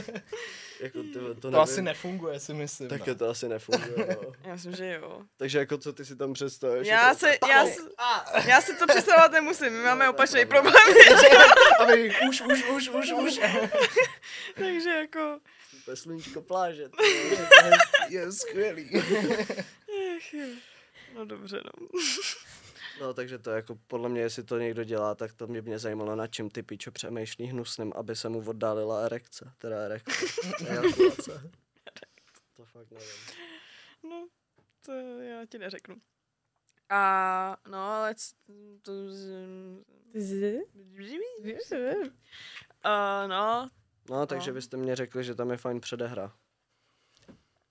[0.82, 1.62] Jako to, to, To nevím.
[1.62, 2.88] asi nefunguje, si myslím.
[2.88, 3.14] Tak ne?
[3.14, 4.16] to asi nefunguje.
[4.22, 4.32] No.
[4.44, 5.22] Já myslím, že jo.
[5.36, 6.88] Takže jako co ty si tam představuješ?
[6.88, 10.74] Já jako, se, já, s- já si to představovat nemusím, my máme No, opačný problém,
[11.80, 13.40] Aby už, už, už, už, už.
[14.54, 15.38] takže jako,
[15.82, 16.88] Úplně sluníčko pláže.
[16.88, 17.04] ty.
[18.08, 18.90] Je skvělý.
[20.16, 20.46] ech, jo.
[21.14, 21.88] no dobře, no.
[23.02, 26.16] No, takže to jako podle mě, jestli to někdo dělá, tak to mě, mě zajímalo,
[26.16, 29.52] na čem ty pičo přemýšlí hnusným, aby se mu oddálila erekce.
[29.58, 30.12] Teda erekce.
[30.68, 31.50] Ejakulace.
[32.56, 33.08] to fakt nevím.
[34.10, 34.28] No,
[34.86, 35.96] to já ti neřeknu.
[36.88, 38.34] A no, ale c-
[38.82, 38.92] to...
[39.10, 39.82] z-
[42.84, 43.70] Uh, no,
[44.10, 44.54] No, takže No.
[44.54, 46.32] vy jste mě řekli, že tam je fajn předehra.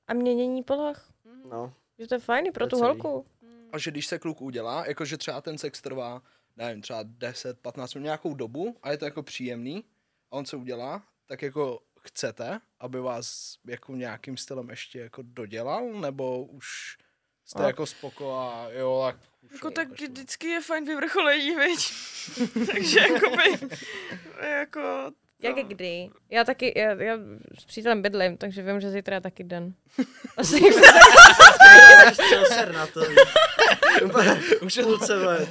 [0.08, 1.12] A měnění poloh.
[1.50, 3.00] No, Že to je fajný pro To tu celý.
[3.00, 3.26] holku.
[3.72, 6.22] A že když se kluk udělá, jakože třeba ten sex trvá,
[6.58, 9.84] nevím, třeba 10, 15 minut, nějakou dobu a je to jako příjemný
[10.32, 15.94] a on se udělá, tak jako chcete, aby vás jako nějakým stylem ještě jako dodělal,
[15.94, 16.68] nebo už
[17.46, 20.06] jste A- jako spoko a jo, tak už jako jo, tak kašlu.
[20.06, 21.94] vždycky je fajn vyvrcholení, viď?
[22.72, 23.70] takže jakoby,
[24.50, 25.12] jako...
[25.44, 26.10] Jak kdy?
[26.30, 27.18] Já taky, já, já
[27.60, 29.74] s přítelem bydlím, takže vím, že zítra je taky den.
[30.38, 30.62] Asi
[32.74, 33.02] na to.
[34.62, 35.48] Už je Půlce, ve.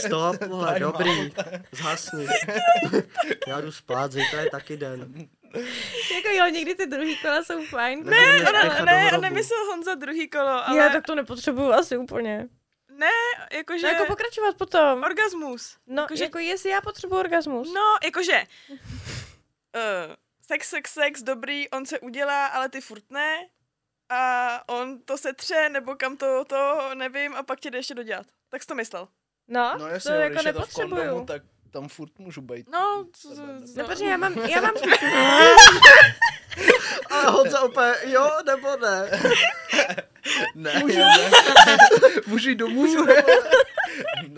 [0.00, 1.32] Stop, vole, dobrý.
[1.72, 2.26] Zhasni.
[3.46, 5.14] Já jdu spát, zítra je taky den.
[6.14, 8.04] jako jo, někdy ty druhý kola jsou fajn.
[8.04, 11.96] Ne, Ne, Nechat ne, ne, nemyslel Honza druhý kolo, ale Já tak to nepotřebuju asi
[11.96, 12.48] úplně.
[13.52, 15.02] jakože No jako pokračovat potom.
[15.02, 15.76] orgasmus.
[15.86, 17.72] No, jakože- jako jestli já potřebuji orgasmus.
[17.74, 20.14] No, jakože uh,
[20.46, 23.36] sex, sex, sex, dobrý, on se udělá, ale ty furt ne.
[24.10, 28.26] A on to setře, nebo kam to, to nevím, a pak tě jde ještě dodělat.
[28.48, 29.08] Tak jsi to myslel.
[29.48, 31.26] No, No to jasně, jo, jako když je to v kondomu, nepotřebuju.
[31.26, 31.42] tak
[31.72, 32.68] tam furt můžu být.
[32.70, 33.04] No,
[33.76, 34.74] No, protože já mám, já mám,
[37.10, 39.10] A Honza úplně, jo nebo ne?
[40.54, 41.30] Ne, můžu, ne.
[42.26, 43.04] můžu jít domů.
[43.04, 43.14] ne,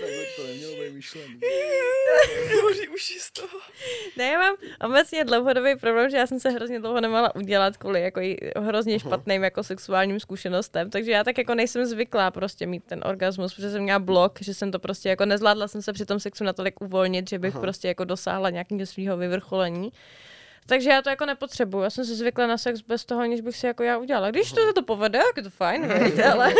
[0.00, 1.40] takhle to nemělo být myšlený.
[2.62, 3.58] hoří uši z toho.
[4.16, 8.02] ne, já mám obecně dlouhodobý problém, že já jsem se hrozně dlouho nemohla udělat kvůli
[8.02, 8.20] jako
[8.56, 13.54] hrozně špatným jako sexuálním zkušenostem, takže já tak jako nejsem zvyklá prostě mít ten orgasmus,
[13.54, 16.44] protože jsem měla blok, že jsem to prostě jako nezvládla jsem se při tom sexu
[16.44, 17.60] natolik uvolnit, že bych Aha.
[17.60, 19.92] prostě jako dosáhla nějakého svého vyvrcholení.
[20.66, 21.84] Takže já to jako nepotřebuju.
[21.84, 24.30] Já jsem si zvykla na sex bez toho, aniž bych si jako já udělala.
[24.30, 26.54] Když to se to povede, tak je to fajn, viď, ale...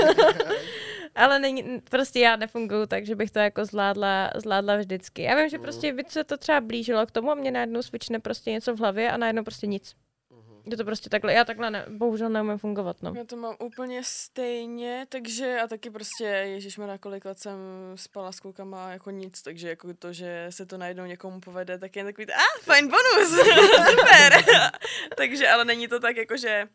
[1.15, 5.23] Ale není, prostě já nefunguju tak, že bych to jako zvládla, zvládla vždycky.
[5.23, 8.19] Já vím, že prostě by se to třeba blížilo k tomu a mě najednou svične
[8.19, 9.95] prostě něco v hlavě a najednou prostě nic.
[10.71, 13.13] Je to prostě takhle, já takhle ne, bohužel neumím fungovat, no.
[13.17, 17.59] Já to mám úplně stejně, takže a taky prostě, ježíš na kolik let jsem
[17.95, 21.97] spala s klukama jako nic, takže jako to, že se to najednou někomu povede, tak
[21.97, 23.31] je takový, a ah, fajn bonus,
[23.91, 24.45] super.
[25.17, 26.69] takže, ale není to tak jako, že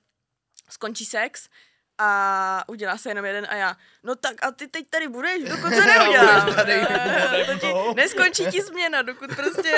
[0.70, 1.50] skončí sex
[1.98, 5.70] a udělá se jenom jeden a já, no tak a ty teď tady budeš, dokud
[5.70, 6.56] se neudělám.
[6.56, 9.78] tady to ti, neskončí ti změna, dokud prostě...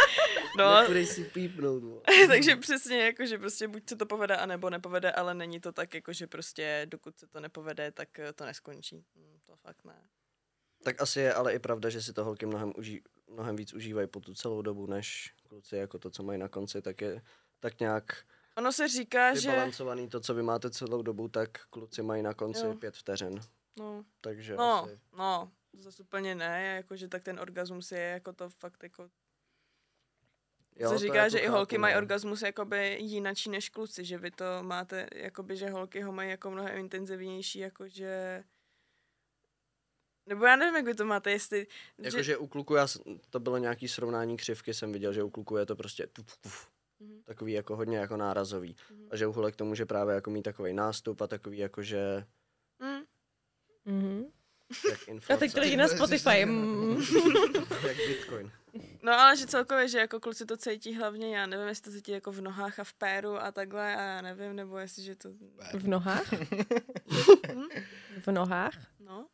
[0.58, 1.82] no, si pípnout.
[2.28, 5.94] takže přesně jako, že prostě buď se to povede, anebo nepovede, ale není to tak
[5.94, 9.04] jako, že prostě dokud se to nepovede, tak eh, to neskončí.
[9.16, 10.02] Hm, to fakt ne.
[10.82, 14.08] Tak asi je ale i pravda, že si to holky mnohem, uží, mnohem víc užívají
[14.08, 17.22] po tu celou dobu, než kluci jako to, co mají na konci, tak je
[17.60, 18.24] tak nějak
[18.56, 19.48] Ono se říká, že...
[19.48, 22.74] vybalancovaný to, co vy máte celou dobu, tak kluci mají na konci Jo.
[22.74, 23.40] pět vteřin.
[23.78, 24.98] No, Takže no, asi...
[25.18, 29.10] no, to zase úplně ne, jakože tak ten orgasmus je jako to fakt jako
[30.76, 31.98] Jo, se říká, jako že i chápu, holky mají no.
[31.98, 36.50] orgasmus jakoby jinačí než kluci, že vy to máte, jakoby, že holky ho mají jako
[36.50, 38.44] mnohem intenzivnější, jakože...
[40.26, 41.66] Nebo já nevím, jak vy to máte, jestli...
[41.98, 42.86] Jakože u kluku, já,
[43.30, 46.68] to bylo nějaký srovnání křivky, jsem viděl, že u kluku je to prostě tuf, tuf,
[47.00, 47.22] Mhm.
[47.24, 48.76] takový jako hodně jako nárazový.
[48.90, 49.08] Mhm.
[49.10, 52.26] A že u holek to může právě jako mít takový nástup a takový jako, že
[52.78, 53.00] Mm.
[53.84, 54.24] Mhm.
[54.90, 56.44] jak A inflace, teď to lidi na Spotify.
[56.46, 56.96] mm.
[57.86, 58.50] jak Bitcoin.
[59.02, 62.12] No ale že celkově, že jako kluci to cítí hlavně, já nevím, jestli to cítí
[62.12, 65.28] jako v nohách a v péru a takhle a já nevím, nebo jestli, že to...
[65.78, 66.32] V nohách?
[68.20, 68.74] V nohách?
[69.00, 69.26] No,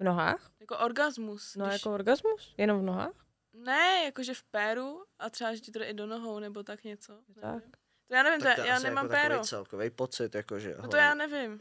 [0.00, 0.50] V nohách?
[0.60, 1.56] jako orgasmus.
[1.56, 2.54] No když- jako orgasmus?
[2.58, 3.25] Jenom v nohách?
[3.56, 6.84] Ne, jakože v péru a třeba, že ti to jde i do nohou nebo tak
[6.84, 7.18] něco.
[7.40, 7.62] Tak.
[8.08, 9.28] To já nevím, to, Tak já, to já nemám jako péro.
[9.28, 10.74] takový celkový pocit, jakože.
[10.82, 11.60] No to já nevím.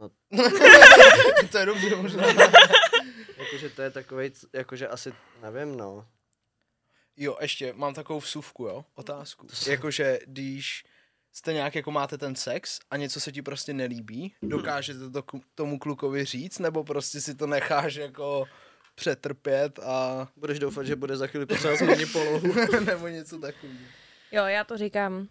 [1.52, 2.24] to je dobře možná.
[3.36, 5.12] Jakože to je takový, jakože asi,
[5.42, 6.08] nevím, no.
[7.16, 9.46] Jo, ještě mám takovou vsuvku, jo, otázku.
[9.66, 10.84] Jakože když
[11.32, 15.22] jste nějak jako máte ten sex a něco se ti prostě nelíbí, dokážete to
[15.54, 18.44] tomu klukovi říct, nebo prostě si to necháš jako
[19.00, 22.54] přetrpět a Budeš doufat, že bude za chvíli potřeba změnit polohu.
[22.84, 23.78] nebo něco takového.
[24.32, 25.28] Jo, já to říkám.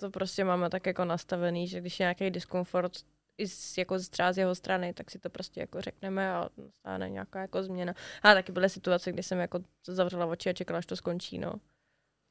[0.00, 2.92] To prostě máme tak jako nastavený, že když je nějaký diskomfort
[3.38, 6.48] i z, jako z- třeba z jeho strany, tak si to prostě jako řekneme a
[6.80, 7.94] stane nějaká jako změna.
[8.22, 11.52] A taky byly situace, kdy jsem jako zavřela oči a čekala, až to skončí, no.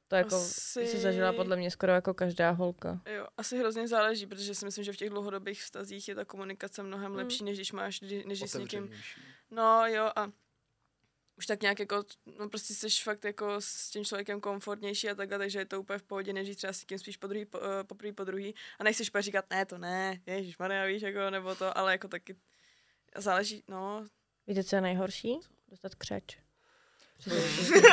[0.08, 3.02] To jako Asi- si zažila podle mě skoro jako každá holka.
[3.16, 6.84] Jo, asi hrozně záleží, protože si myslím, že v těch dlouhodobých vztazích je ta komunikace
[6.84, 7.18] mnohem Mm.
[7.18, 8.92] lepší, než když máš, než s někým.
[9.52, 10.32] No jo a
[11.38, 12.04] už tak nějak jako,
[12.40, 16.00] no prostě jsi fakt jako s tím člověkem komfortnější a takhle, takže je to úplně
[16.00, 18.56] v pohodě, než třeba s tím spíš po druhý, po, eh, po prvý, po druhý
[18.80, 20.56] a nechceš úplně říkat, ne, to ne, ježiš,
[20.88, 22.36] víš, jako, nebo to, ale jako taky
[23.18, 24.06] záleží, no,
[24.48, 25.40] Víte, co je nejhorší?
[25.68, 26.38] Dostat křeč.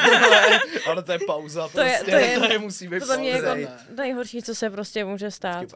[0.03, 3.19] ale, ale to je pauza, To je- prostě, to je- to je musí být To
[3.19, 5.65] mě jako nejhorší, co se prostě může stát.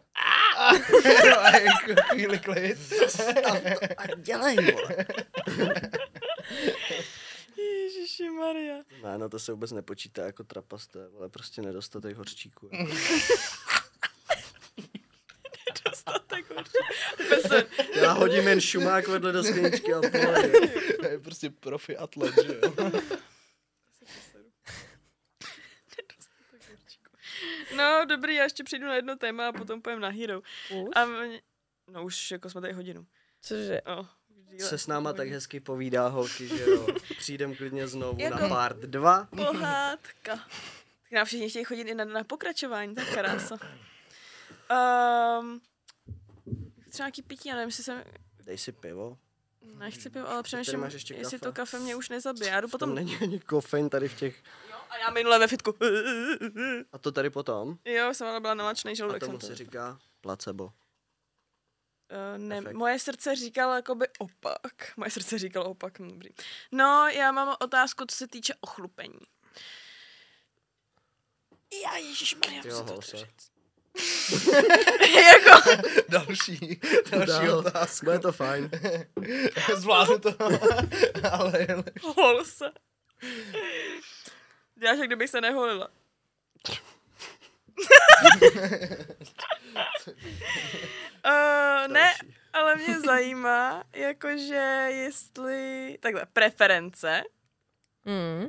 [1.28, 2.78] No a jako chvíli klid.
[3.96, 4.96] A dělej, vole.
[8.20, 8.76] Ježiši Maria.
[9.02, 12.70] Ne, no to se vůbec nepočítá jako trapas, to je vole, prostě nedostatek hořčíku.
[15.84, 16.72] Dostatek horší.
[17.24, 17.66] Úplně se-
[18.00, 20.00] Já hodím jen šumák vedle do skleničky a.
[21.00, 22.72] To je prostě profi atlet, že jo.
[27.76, 30.40] No, dobrý, já ještě přijdu na jedno téma a potom pojem na Hero.
[30.70, 30.88] Už?
[30.96, 31.42] A mě,
[31.90, 33.06] no už jako jsme tady hodinu.
[33.40, 33.80] Cože?
[33.82, 34.06] Oh,
[34.58, 36.86] Se s náma tak hezky povídá holky, že jo.
[37.18, 39.28] Přijdem klidně znovu Jako- na part 2.
[39.36, 40.36] Pohádka.
[41.02, 43.56] Tak nám všichni chtějí chodit i na, na pokračování, tak krása.
[45.40, 45.60] Um,
[46.90, 48.04] třeba nějaký pití, já nevím, jestli jsem...
[48.44, 49.18] Dej si pivo.
[49.78, 51.46] Nechci pivo, ale přemýšlím, ještě jestli kafe?
[51.50, 52.50] to kafe mě už nezabije.
[52.50, 52.94] Já jdu Potom potom...
[52.94, 54.42] není ani kofein tady v těch.
[54.70, 55.74] Jo, a já minule ve fitku.
[56.92, 57.78] A to tady potom?
[57.84, 59.20] Jo, jsem ale byla nalačnej A žaludek.
[59.20, 60.72] tomu jsem se říká placebo.
[62.12, 62.72] Uh, ne, efekt.
[62.72, 64.92] moje srdce říkalo jakoby opak.
[64.96, 66.30] Moje srdce říkalo opak, hm, dobrý.
[66.72, 69.18] No, já mám otázku, co se týče ochlupení.
[71.82, 73.52] Já, ježišmarja, Jo, co to říct?
[75.14, 75.70] jako,
[76.08, 77.58] Další, další Dál.
[77.58, 78.04] otázka.
[78.04, 78.70] Bude to fajn.
[79.76, 80.34] Zvládnu to,
[81.32, 81.66] ale
[82.02, 82.70] hol se.
[84.76, 85.88] Děláš, jak kdybych se neholila.
[91.26, 92.12] Uh, ne,
[92.52, 97.22] ale mě zajímá, jakože jestli, takhle, preference,
[98.04, 98.48] Mm.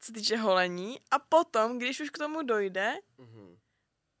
[0.00, 3.56] co se týče holení, a potom, když už k tomu dojde, Mhm.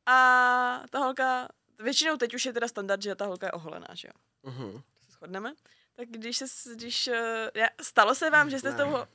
[0.06, 4.08] a ta holka, většinou teď už je teda standard, že ta holka je oholená, že
[4.08, 4.12] jo?
[4.50, 4.82] Mhm.
[5.06, 5.54] Se shodneme?
[5.96, 7.06] Tak když se, s- když,
[7.54, 8.84] já, stalo se vám, že jste s Ne.
[8.84, 9.08] tou, ho-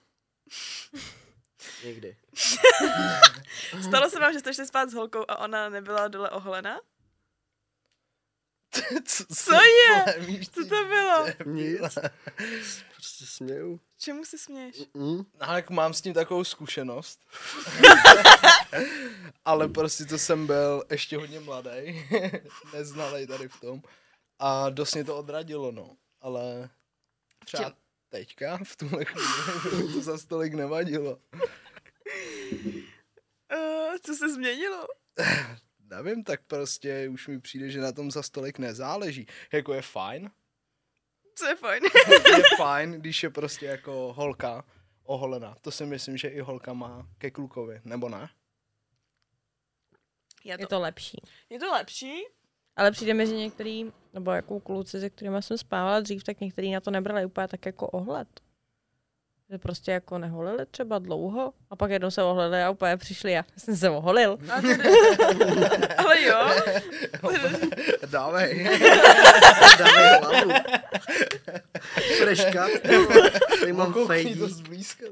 [1.84, 2.18] Nikdy.
[3.88, 6.80] stalo se vám, že jste šli spát s holkou a ona nebyla dole oholená?
[9.06, 10.20] Co, Co je?
[10.20, 11.26] Víš, Co to bylo?
[11.46, 11.98] Nic.
[12.96, 13.80] Prostě směju.
[14.00, 14.76] Čemu se směješ?
[14.94, 15.18] Mm.
[15.18, 17.20] No, jak mám s tím takovou zkušenost.
[19.46, 21.70] Ale prostě to jsem byl ještě hodně mladý,
[22.74, 23.82] neznalej tady v tom.
[24.40, 25.98] A dost mě to odradilo, no.
[26.22, 26.70] Ale
[27.46, 27.74] třeba čem?
[28.10, 31.20] teďka, v tuhle chvíli, to za stolik nevadilo.
[33.54, 34.88] Uh, co se změnilo?
[35.92, 39.28] Nevím, tak prostě už mi přijde, že na tom za stolik nezáleží.
[39.54, 40.32] Jako je fajn,
[41.36, 41.84] Co je fajn.
[42.38, 44.64] je fajn, když je prostě jako holka
[45.04, 45.56] oholena.
[45.62, 48.30] To si myslím, že i holka má ke klukovi, nebo ne?
[50.44, 51.18] Je Je to lepší.
[51.50, 52.14] je to lepší?
[52.76, 56.72] Ale přijde mi, že některý, nebo jako kluci, se kterými jsem spávala dřív, tak některý
[56.72, 58.28] na to nebrali úplně tak jako ohled.
[59.52, 63.46] Že prostě jako neholili třeba dlouho a pak jednou se oholili a úplně přišli a
[63.58, 64.38] jsem se oholil.
[64.38, 64.78] Tedy...
[65.98, 66.50] Ale jo.
[68.06, 68.80] Dávej.
[69.78, 70.52] Dávej hlavu.
[72.18, 72.68] Freška.
[73.60, 74.08] Tady mám to
[74.48, 75.06] zblízka.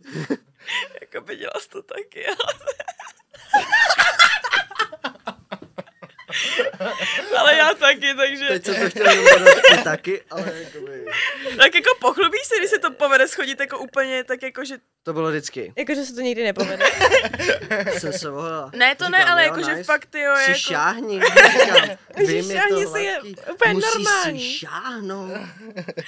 [1.01, 2.53] Jako by dělal to taky, ale...
[7.37, 8.47] ale já taky, takže...
[8.47, 11.05] Teď jsem to chtěl jenom dodat ty taky, ale jakoby,
[11.57, 14.77] Tak jako pochlubíš se, když se to povede schodit jako úplně, tak jako, že...
[15.03, 15.73] to bylo vždycky.
[15.77, 16.85] Jakože se to nikdy nepovede.
[17.97, 18.71] Jsem se volila.
[18.75, 19.83] Ne, to ne, Říkám, ale jo, jako, že nice.
[19.83, 20.59] fakt, jo, Si jako...
[20.59, 21.21] šáhni,
[21.51, 23.19] říkám, vím, je to si je
[23.53, 24.39] úplně Musíš normální.
[24.39, 25.31] si šáhnout.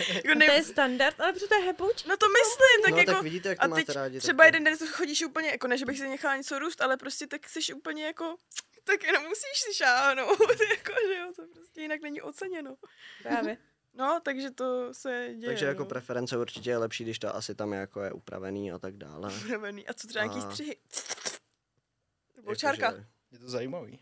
[0.08, 0.46] jako To ne...
[0.46, 2.04] je standard, ale protože to je hebouč.
[2.04, 3.12] No to myslím, tak no, jako...
[3.12, 4.20] tak vidíte, jak to a máte teď rádi.
[4.20, 4.48] třeba taky.
[4.48, 7.50] jeden den chodíš úplně, jako ne, že bych si nechala něco růst, ale prostě tak
[7.50, 8.36] jsi úplně jako,
[8.84, 12.76] tak jenom musíš si šáhnout, jako, že jo, to prostě jinak není oceněno.
[13.24, 13.58] Právě.
[13.94, 15.48] No, takže to se děje.
[15.50, 15.86] Takže jako no.
[15.86, 19.34] preference určitě je lepší, když to asi tam je jako je upravený a tak dále.
[19.46, 19.88] Upravený.
[19.88, 20.78] A co třeba nějaký A- střihy?
[22.36, 22.94] Nebo Jakože čárka.
[23.32, 24.00] Je to zajímavý.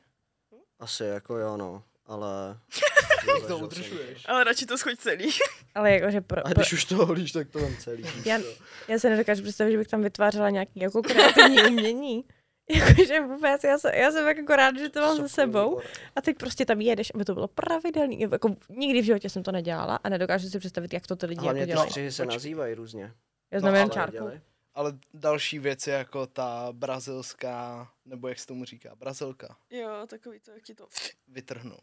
[0.79, 2.59] Asi jako jo, no, ale...
[3.27, 4.23] Jak to udržuješ?
[4.27, 5.31] Ale radši to schoď celý.
[5.75, 8.03] Ale jakože pro, A pro, když už to holíš, tak to tam celý.
[8.25, 8.39] já,
[8.87, 12.25] já se nedokážu představit, že bych tam vytvářela nějaký jako kreativní umění.
[12.87, 15.81] Jakože vůbec, já jsem, já jsem jako ráda, že to mám za sebou.
[16.15, 18.19] A teď prostě tam jedeš, aby to bylo pravidelný.
[18.19, 21.45] Jako nikdy v životě jsem to nedělala a nedokážu si představit, jak to ty lidi
[21.47, 21.89] jako dělají.
[21.89, 23.03] střihy se nazývají různě.
[23.51, 24.31] Já No, znamenám ale čárku.
[24.73, 29.57] Ale další věc je jako ta brazilská, nebo jak se tomu říká, brazilka.
[29.69, 30.87] Jo, takový to, jak ti to...
[31.27, 31.77] Vytrhnu.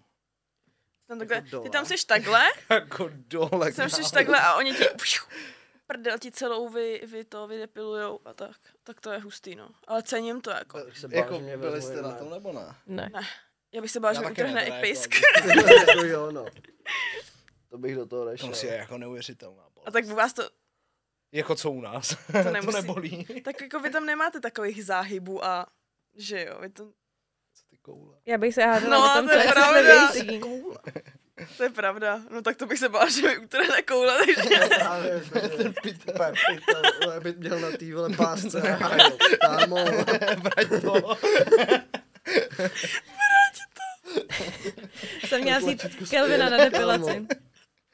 [1.08, 1.64] Tam Jako takhle, dole.
[1.64, 3.72] ty tam jsi takhle, Jako dole.
[3.72, 4.02] jsem kámo.
[4.02, 4.84] šeš takhle a oni ti
[5.86, 8.56] prdel ti celou vy, vy to vydepilujou a tak.
[8.84, 9.68] Tak to je hustý, no.
[9.86, 10.84] Ale cením to jako.
[10.84, 12.74] Tak se bál, Jako že mě byli jste na tom nebo ne?
[12.86, 13.10] Ne.
[13.72, 15.10] Já bych se bála, Já že mi utrhne ne, i pisk.
[15.46, 16.46] jako- jo, no.
[17.68, 18.48] To bych do toho To nešel.
[18.48, 19.88] musí je jako neuvěřitelná bolest.
[19.88, 20.42] A tak u vás to,
[21.32, 22.08] Jako co u nás.
[22.08, 22.76] To to, nemusí.
[22.76, 23.24] nebolí.
[23.44, 25.66] tak jako vy tam nemáte takových záhybů a
[26.14, 26.84] že jo, vy to,
[27.54, 28.18] Co ty koule.
[28.26, 30.12] Já bych se hádala No, no, tom, to je pravda.
[30.12, 30.40] citlivější.
[31.56, 32.20] To je pravda.
[32.30, 35.20] No tak to bych se bála, že mi utrhne koule, takže Právě,
[35.56, 38.60] ten pytel, pytel, by měl na té vole pásce.
[39.40, 41.18] Kámo, Vrať to.
[45.26, 47.26] Jsem měla vzít Kelvina na depilaci.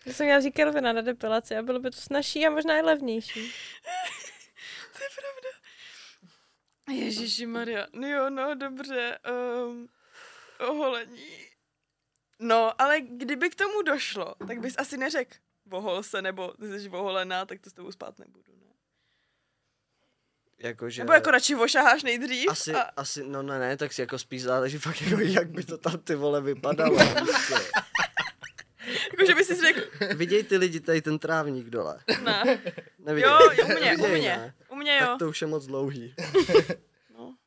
[0.07, 2.83] Já jsem měla vzít Kelvina na depilaci a bylo by to snažší a možná i
[2.83, 3.53] levnější.
[6.91, 7.87] Ježiši Maria.
[7.93, 9.19] No jo, no dobře.
[9.67, 9.89] Um,
[10.59, 11.52] oholení.
[12.39, 15.35] No, ale kdyby k tomu došlo, tak bys asi neřekl
[15.67, 18.67] vohol se, nebo ty jsi voholená, tak to s tebou spát nebudu, ne?
[20.59, 21.03] Jakože...
[21.03, 24.43] Nebo jako radši vošaháš nejdřív Asi, a asi, no ne, ne, tak si jako spíš
[24.43, 26.97] záleží fakt jako, jak by to tam ty vole vypadalo.
[26.97, 27.55] víš co.
[29.13, 29.81] jako, že bys si řekl,
[30.17, 32.01] Viděj ty lidi tady ten trávník dole.
[32.23, 32.63] ne.
[32.99, 33.31] Neviděj.
[33.31, 34.55] Jo, jo, u mě, u mě, ne?
[34.69, 35.07] u mě jo.
[35.07, 36.15] Tak to už je moc dlouhý.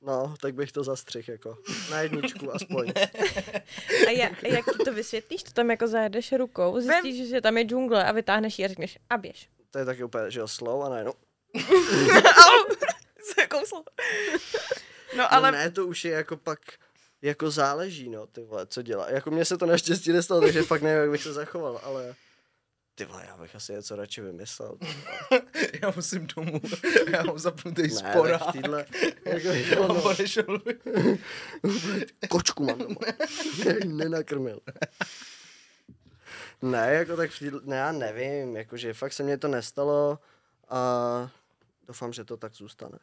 [0.05, 0.27] No.
[0.27, 1.57] No, tak bych to zastřihl jako.
[1.91, 2.93] Na jedničku aspoň.
[4.07, 5.43] A jak, jak ty to vysvětlíš?
[5.43, 8.99] To tam jako zajedeš rukou, zjistíš, že tam je džungle a vytáhneš ji a řekneš
[9.09, 9.49] a běž.
[9.71, 11.13] To je taky úplně, že jo, slow a najednou.
[12.45, 12.75] Au,
[13.49, 13.83] kouslo.
[15.17, 16.59] No Ale ale no ne, to už je jako pak,
[17.21, 19.09] jako záleží, no, ty vole, co dělá.
[19.09, 22.15] Jako mně se to naštěstí nestalo, takže fakt nevím, jak bych se zachoval, ale
[22.95, 24.77] ty vole, já bych asi něco radši vymyslel.
[25.81, 26.61] Já musím domů.
[27.11, 28.41] Já mám zapnutý Ne, sporák.
[28.49, 28.85] v týdle,
[29.25, 29.49] jako,
[29.83, 30.61] A no, odešel
[32.29, 32.95] kočku mám doma.
[33.85, 34.59] Nenakrmil.
[36.61, 40.19] Ne, jako tak v týdle, ne, já nevím, jakože fakt se mně to nestalo
[40.69, 41.31] a
[41.87, 42.97] doufám, že to tak zůstane.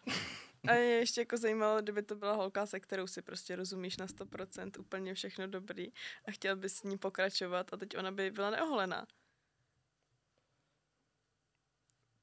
[0.68, 4.06] a je ještě jako zajímalo, kdyby to byla holka, se kterou si prostě rozumíš na
[4.06, 5.88] 100%, úplně všechno dobrý
[6.28, 9.06] a chtěl bys s ní pokračovat a teď ona by byla neoholená.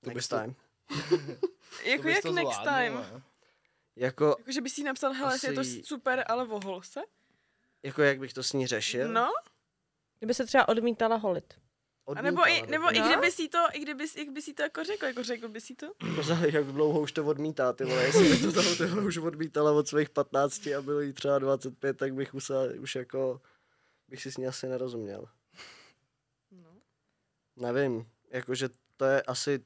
[0.04, 0.56] To bys Next to- time.
[1.86, 2.94] Jako To jak to next time?
[2.94, 3.22] Jako,
[3.96, 7.02] Jako, že bys jí napsal, hele, je to Asi- super, ale vohol se?
[7.84, 9.08] jako jak bych to s ní řešil?
[9.14, 9.30] No,
[10.20, 11.54] Kdyby se třeba odmítala holit.
[12.16, 13.16] a nebo, i, Odmítala nebo i dokonce.
[13.18, 15.76] kdyby si to, i kdyby, jak by si to jako řekl, jako řekl by si
[15.76, 15.88] to?
[16.16, 18.04] To záleží, jak dlouho už to odmítá, ty vole.
[18.04, 21.40] Jestli by to tam ty vole už odmítala od svých 15 a bylo jí třeba
[21.40, 23.42] 25, tak bych už, už jako,
[24.08, 25.26] bych si s ní asi nerozuměl.
[26.52, 26.70] No.
[27.56, 29.64] nevím, jakože to je asi...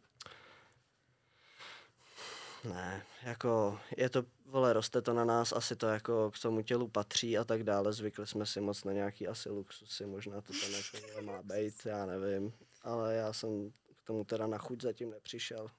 [2.63, 6.87] Ne, jako je to, vole, roste to na nás, asi to jako k tomu tělu
[6.87, 10.71] patří a tak dále, zvykli jsme si moc na nějaký asi luxusy, možná to tam
[10.71, 15.71] jako má být, já nevím, ale já jsem k tomu teda na chuť zatím nepřišel.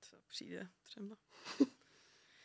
[0.00, 1.16] Co přijde třeba.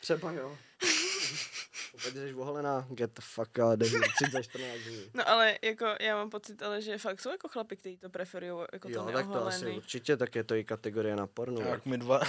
[0.02, 0.58] Třeba jo.
[1.98, 5.04] Opět jsi oholená, get the fuck out of here, 30, 14 dní.
[5.14, 8.66] No ale jako já mám pocit, ale že fakt jsou jako chlapi, kteří to preferují
[8.74, 11.60] jako Jo, to tak to asi určitě, tak je to i kategorie na pornu.
[11.62, 12.20] Jak jak- my dva.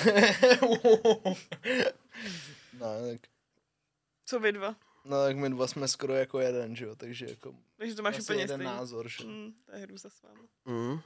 [2.78, 3.20] no, tak,
[4.24, 4.76] Co vy dva?
[5.04, 8.20] no, tak my dva jsme skoro jako jeden, že jo, takže jako Takže to máš
[8.20, 8.64] úplně jeden stejný.
[8.76, 9.24] názor, že?
[9.24, 10.40] Mm, to je hruza s váma.
[10.64, 11.00] Mm.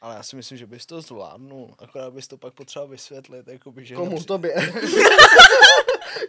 [0.00, 3.84] Ale já si myslím, že bys to zvládnul, akorát bys to pak potřeboval vysvětlit, jakoby,
[3.84, 3.94] že...
[3.94, 4.54] Komu napři- tobě?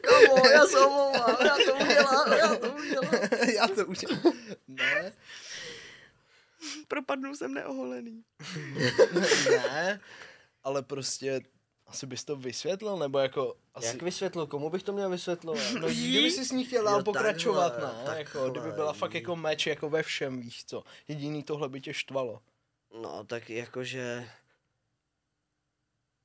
[0.02, 3.14] Kamo, já se omlouvám, já to udělám, já to udělám.
[3.56, 4.06] já to už...
[4.68, 5.14] ne,
[6.88, 8.24] Propadnul jsem neoholený.
[9.50, 10.00] ne,
[10.64, 11.42] ale prostě
[11.88, 13.88] asi bys to vysvětlil, nebo jako asi...
[13.88, 15.62] Jak vysvětlil, komu bych to měl vysvětlovat?
[15.82, 18.04] No kdyby jsi s ní chtěl dál Jo, pokračovat, takhle, ne?
[18.06, 20.84] takhle, Jako, kdyby byla fakt jako meč jako ve všem, víš co.
[21.08, 22.42] Jediný tohle by tě štvalo.
[23.02, 24.30] No, tak jakože...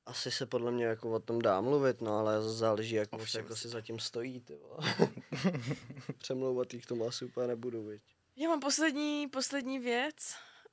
[0.05, 3.41] Asi se podle mě jako o tom dá mluvit, no ale záleží, jak moc Ovšem
[3.43, 4.59] jako si zatím stojí, ty.
[6.17, 8.01] Přemlouvat jí k tomu asi úplně nebudu, viď.
[8.35, 10.15] Já mám poslední, poslední věc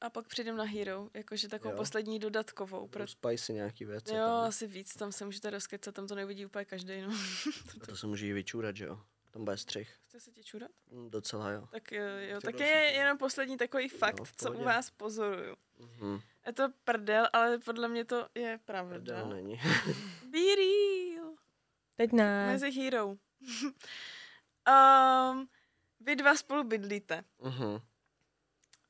[0.00, 1.76] a pak přijdem na Hero, jakože takovou Jo.
[1.76, 2.88] poslední dodatkovou.
[2.88, 3.06] Pro...
[3.06, 4.14] Spicy nějaký věci.
[4.14, 4.30] Jo, tam.
[4.48, 7.00] asi víc, tam se můžete rozkecat, tam to neuvidí úplně každý.
[7.02, 7.08] No.
[7.82, 9.00] A to se může i vyčůrat, že jo?
[9.30, 9.94] Tam bude střih.
[10.08, 10.70] Chce se tě čurat?
[10.90, 11.68] Mm, Docela jo.
[11.72, 15.56] Tak jo, Ty tak je jenom poslední takový fakt, v co u vás pozoruju.
[15.78, 16.20] Mhm.
[16.48, 18.94] Je to prdel, ale podle mě to je pravda.
[18.94, 19.60] Prdel není.
[20.30, 21.34] Be real.
[21.96, 22.46] Teď ne.
[22.46, 23.06] Mezi Hero.
[24.68, 25.48] um,
[26.00, 27.24] vy dva spolu bydlíte.
[27.42, 27.78] Mhm.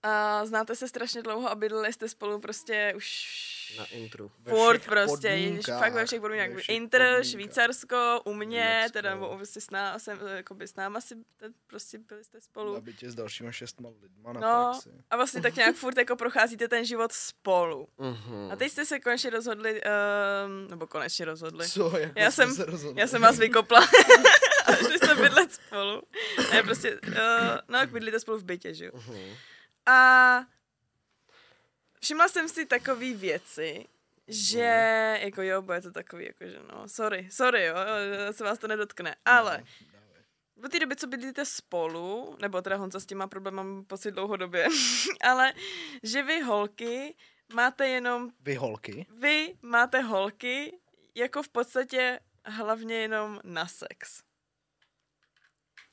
[0.03, 4.31] A znáte se strašně dlouho a bydleli jste spolu prostě už Na intru.
[4.45, 6.51] Všech prostě, ježiš, fakt ve všech podmínkách.
[6.51, 7.31] ve všech Inter, podmínkách.
[7.31, 8.93] Švýcarsko, u mě, Německo.
[8.93, 11.15] teda nebo prostě s, ná, jsem, jakoby s náma si
[11.67, 12.81] prostě byli jste Na spolu.
[12.81, 14.91] bytě s dalšíma šestma lidma na No, praxi.
[15.11, 17.89] a vlastně tak nějak furt jako procházíte ten život spolu.
[17.99, 18.49] Mhm.
[18.53, 21.69] A teď jste se konečně rozhodli, um, nebo konečně rozhodli.
[21.69, 21.99] Co?
[21.99, 23.01] Jako Já jsme jsem- se rozhodli?
[23.01, 23.81] Já jsem vás vykopla.
[24.67, 26.03] a šli jste bydlet spolu.
[26.53, 27.15] Ne, prostě, uh,
[27.69, 28.93] no, jak bydlíte spolu v bytě, že jo.
[28.95, 29.35] Mhm.
[29.91, 30.47] A
[32.01, 33.87] všimla jsem si takové věci,
[34.29, 37.75] že, jako jo, bude to takový, jako že no, sorry, sorry, jo,
[38.31, 39.65] se vás to nedotkne, ale Dávej.
[40.57, 44.11] do té doby, co bydlíte spolu, nebo teda Honza s tím má problém, mám pocit
[44.11, 44.67] dlouhodobě,
[45.25, 45.53] ale
[46.03, 47.17] že vy holky
[47.55, 49.07] máte jenom, Vy holky?
[49.11, 50.79] vy máte holky
[51.15, 54.23] jako v podstatě hlavně jenom na sex.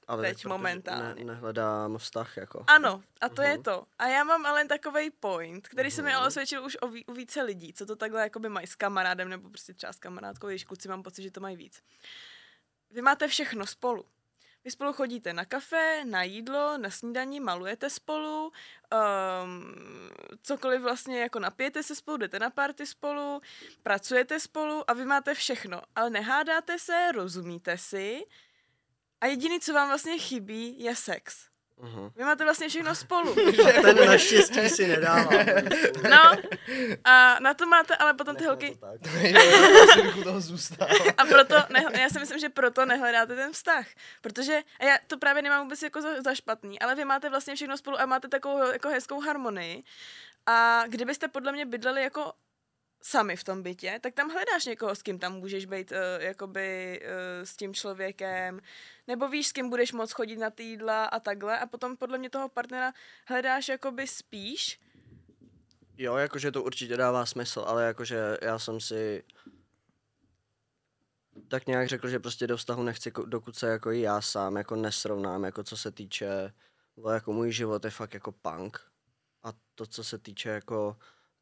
[0.08, 1.16] Ale Teď momentálně.
[1.16, 2.64] Ne, nehledám vztah, jako.
[2.68, 3.64] Ano, a to je Mhm.
[3.64, 3.86] to.
[3.99, 6.18] A já mám ale takový point, který se mi Mhm.
[6.18, 9.30] ale osvědčil už o ví, u více lidí, co to takhle jakoby mají s kamarádem
[9.30, 11.82] nebo prostě třeba s kamarádkou, když kluci mám pocit, že to mají víc.
[12.91, 14.06] Vy máte všechno spolu.
[14.64, 18.51] Vy spolu chodíte na kafe, na jídlo, na snídaní, malujete spolu,
[19.43, 19.74] um,
[20.41, 23.41] cokoliv vlastně jako napijete se spolu, jdete na party spolu,
[23.84, 25.82] pracujete spolu a vy máte všechno.
[25.95, 28.26] Ale nehádáte se, rozumíte si
[29.22, 31.36] a jediný, co vám vlastně chybí, je sex.
[31.82, 32.09] Mhm.
[32.16, 33.36] Vy máte vlastně všechno spolu.
[33.82, 35.30] Ten naštěstí si nedává.
[36.09, 36.32] No,
[37.03, 38.78] a na to máte ale potom ty Nechme holky.
[38.80, 39.13] to tak.
[40.26, 40.41] jo,
[40.78, 40.89] toho.
[41.18, 43.88] A proto, ne, já si myslím, že proto nehledáte ten vztah.
[44.22, 47.55] Protože, a já to právě nemám vůbec jako za, za špatný, ale vy máte vlastně
[47.55, 49.84] všechno spolu a máte takovou jako hezkou harmonii.
[50.45, 52.34] A kdybyste podle mě bydleli jako
[53.01, 56.99] sami v tom bytě, tak tam hledáš někoho, s kým tam můžeš být uh, jakoby
[57.03, 58.59] uh, s tím člověkem,
[59.07, 61.59] nebo víš, s kým budeš moc chodit na ty jídla a takhle.
[61.59, 62.93] A potom podle mě toho partnera
[63.27, 64.79] hledáš jakoby spíš,
[65.97, 69.23] Jo, jakože to určitě dává smysl, ale jakože já jsem si
[71.47, 74.75] tak nějak řekl, že prostě do vztahu nechci, dokud se jako i já sám jako
[74.75, 76.53] nesrovnám, jako co se týče,
[77.13, 78.79] jako můj život je fakt jako punk.
[79.43, 80.97] A to, co se týče jako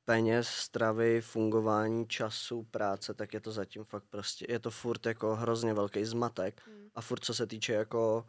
[0.05, 5.35] peněz, stravy, fungování, času, práce, tak je to zatím fakt prostě, je to furt jako
[5.35, 6.61] hrozně velký zmatek.
[6.67, 6.89] Mm.
[6.95, 8.25] A furt co se týče jako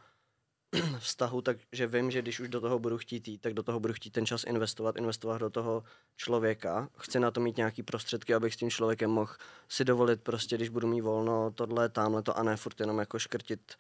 [0.98, 3.94] vztahu, takže vím, že když už do toho budu chtít jít, tak do toho budu
[3.94, 5.84] chtít ten čas investovat, investovat do toho
[6.16, 6.88] člověka.
[6.98, 9.32] Chci na to mít nějaký prostředky, abych s tím člověkem mohl
[9.68, 13.18] si dovolit prostě, když budu mít volno, tohle, tamhle to a ne furt jenom jako
[13.18, 13.74] škrtit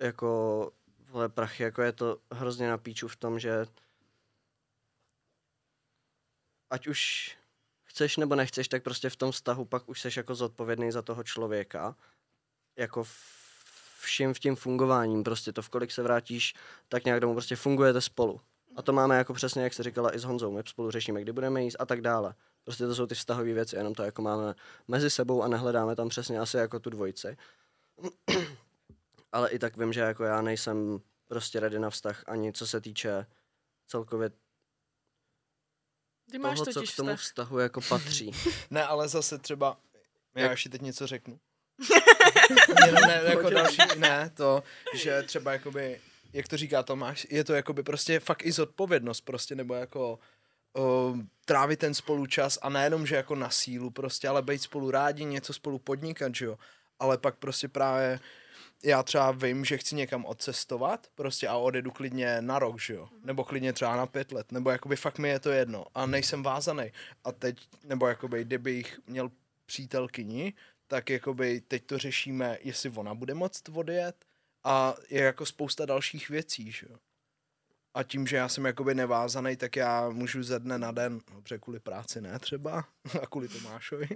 [0.00, 0.70] jako
[1.10, 3.66] vole prachy, jako je to hrozně na píču v tom, že
[6.70, 7.30] ať už
[7.84, 11.22] chceš nebo nechceš, tak prostě v tom vztahu pak už seš jako zodpovědný za toho
[11.22, 11.96] člověka.
[12.76, 13.04] Jako
[14.00, 16.54] vším v tím fungováním, prostě to, v kolik se vrátíš,
[16.88, 18.40] tak nějak domů prostě fungujete spolu.
[18.76, 20.52] A to máme jako přesně, jak jsi říkala, i s Honzou.
[20.52, 22.34] My spolu řešíme, kdy budeme jíst a tak dále.
[22.64, 24.54] Prostě to jsou ty vztahové věci, jenom to jako máme
[24.88, 27.36] mezi sebou a nehledáme tam přesně asi jako tu dvojici.
[29.32, 32.80] Ale i tak vím, že jako já nejsem prostě ready na vztah ani co se
[32.80, 33.26] týče
[33.86, 34.30] celkově
[36.30, 37.20] Ty máš toho, co k tomu vztah.
[37.20, 38.32] vztahu jako patří.
[38.70, 39.76] Ne, ale zase třeba,
[40.34, 41.38] já Jak- ještě teď něco řeknu.
[42.86, 44.62] ne, ne, jako další, ne, to,
[44.94, 46.00] že třeba jakoby,
[46.32, 50.18] jak to říká Tomáš, je to jakoby prostě fakt i zodpovědnost prostě, nebo jako
[50.76, 51.14] o,
[51.44, 55.52] trávit ten spolučas a nejenom, že jako na sílu prostě, ale být spolu rádi, něco
[55.52, 56.58] spolu podnikat, že jo.
[56.98, 58.20] Ale pak prostě právě
[58.84, 63.08] já třeba vím, že chci někam odcestovat prostě a odjedu klidně na rok, že jo.
[63.24, 66.42] Nebo klidně třeba na pět let, nebo jakoby fakt mi je to jedno a nejsem
[66.42, 66.92] vázaný.
[67.24, 69.30] A teď, nebo jakoby kdybych měl
[69.66, 70.54] přítelkyni,
[70.86, 74.24] tak jakoby teď to řešíme, jestli ona bude moct odjet
[74.64, 76.96] a je jako spousta dalších věcí, že jo.
[77.94, 81.58] A tím, že já jsem jakoby nevázaný, tak já můžu ze dne na den, dobře,
[81.58, 82.84] kvůli práci ne třeba,
[83.22, 84.08] a kvůli Tomášovi,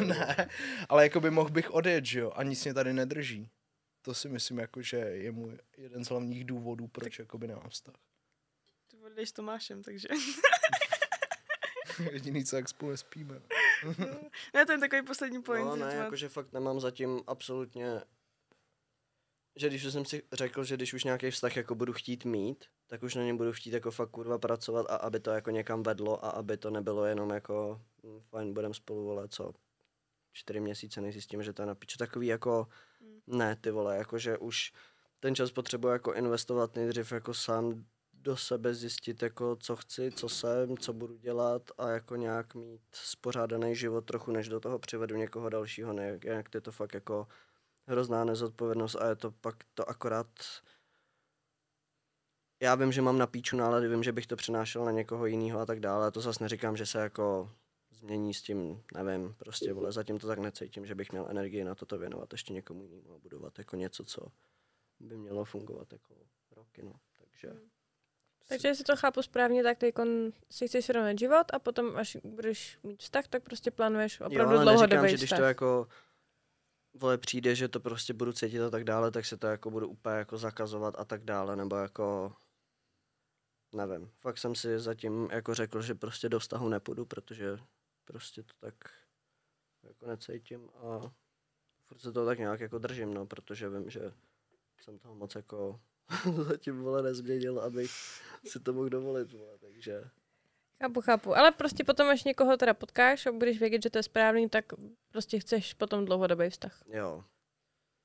[0.06, 0.48] ne,
[0.88, 3.50] ale jakoby mohl bych odjet, že jo, a nic mě tady nedrží.
[4.02, 7.94] To si myslím, jako, že je můj jeden z hlavních důvodů, proč jakoby nemám vztah.
[8.90, 10.08] Ty odjdeš s Tomášem, takže.
[12.12, 13.40] Jediný, co jak spolu spíme.
[14.54, 15.66] ne, to je takový poslední point.
[15.66, 18.00] No že ne, jakože fakt nemám zatím absolutně,
[19.56, 22.64] že když už jsem si řekl, že když už nějaký vztah jako budu chtít mít,
[22.86, 25.82] tak už na něm budu chtít jako fakt kurva pracovat a aby to jako někam
[25.82, 29.52] vedlo a aby to nebylo jenom jako hm, fajn, budem spolu, vole, co,
[30.32, 31.98] čtyři měsíce, než zjistíme, že to je na piču.
[31.98, 32.66] Takový jako,
[33.00, 33.20] Hmm.
[33.38, 34.72] ne, ty vole, jakože už
[35.20, 40.28] ten čas potřebuji jako investovat nejdřív jako sám do sebe zjistit, jako co chci, co
[40.28, 45.16] jsem, co budu dělat a jako nějak mít spořádaný život trochu, než do toho přivedu
[45.16, 47.26] někoho dalšího, ne, jak je to fakt jako
[47.86, 50.28] hrozná nezodpovědnost a je to pak to akorát
[52.60, 55.60] já vím, že mám na píču nálady, vím, že bych to přenášel na někoho jiného
[55.60, 56.06] a tak dále.
[56.06, 57.50] A to zase neříkám, že se jako
[57.90, 61.74] změní s tím, nevím, prostě vole, zatím to tak necítím, že bych měl energii na
[61.74, 64.26] toto věnovat ještě někomu jinému a budovat jako něco, co
[65.00, 66.14] by mělo fungovat jako
[66.56, 66.92] roky, no.
[67.18, 67.52] Takže
[68.48, 69.92] Takže jestli to chápu správně, tak ty
[70.50, 74.60] si chceš srovnat život a potom, až budeš mít vztah, tak prostě plánuješ opravdu jo,
[74.60, 75.38] ale dlouhodobý neříkám, že když vztah.
[75.38, 75.88] to jako
[77.00, 79.88] vole přijde, že to prostě budu cítit a tak dále, tak se to jako budu
[79.88, 82.32] úplně jako zakazovat a tak dále, nebo jako
[83.74, 84.10] nevím.
[84.20, 87.58] Fakt jsem si zatím jako řekl, že prostě do vztahu nepůjdu, protože
[88.04, 88.74] prostě to tak
[89.82, 91.12] jako necítím a
[91.86, 94.12] furt se toho tak nějak jako držím, no, protože vím, že
[94.80, 95.80] jsem toho moc jako
[96.48, 97.90] zatím vole nezměnil, abych
[98.46, 100.10] si to mohl dovolit, vole, takže
[100.82, 101.36] Chápu, chápu.
[101.36, 104.64] Ale prostě potom, až někoho teda potkáš a budeš vědět, že to je správný, tak
[105.08, 106.82] prostě chceš potom dlouhodobý vztah.
[106.86, 107.24] Jo.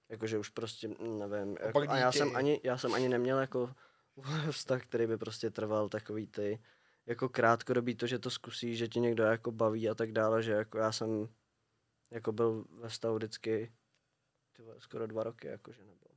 [0.10, 1.58] Jakože už prostě, mm, nevím.
[1.62, 3.74] A Jako, a já jsem, ani, já jsem ani neměl jako
[4.52, 6.64] vztah, který by prostě trval takový ty,
[7.06, 10.52] jako krátkodobý to, že to zkusí, že ti někdo jako baví a tak dále, že
[10.52, 11.28] jako já jsem
[12.12, 13.74] jako byl ve vztahu vždycky
[14.78, 16.08] skoro dva roky, jakože nebo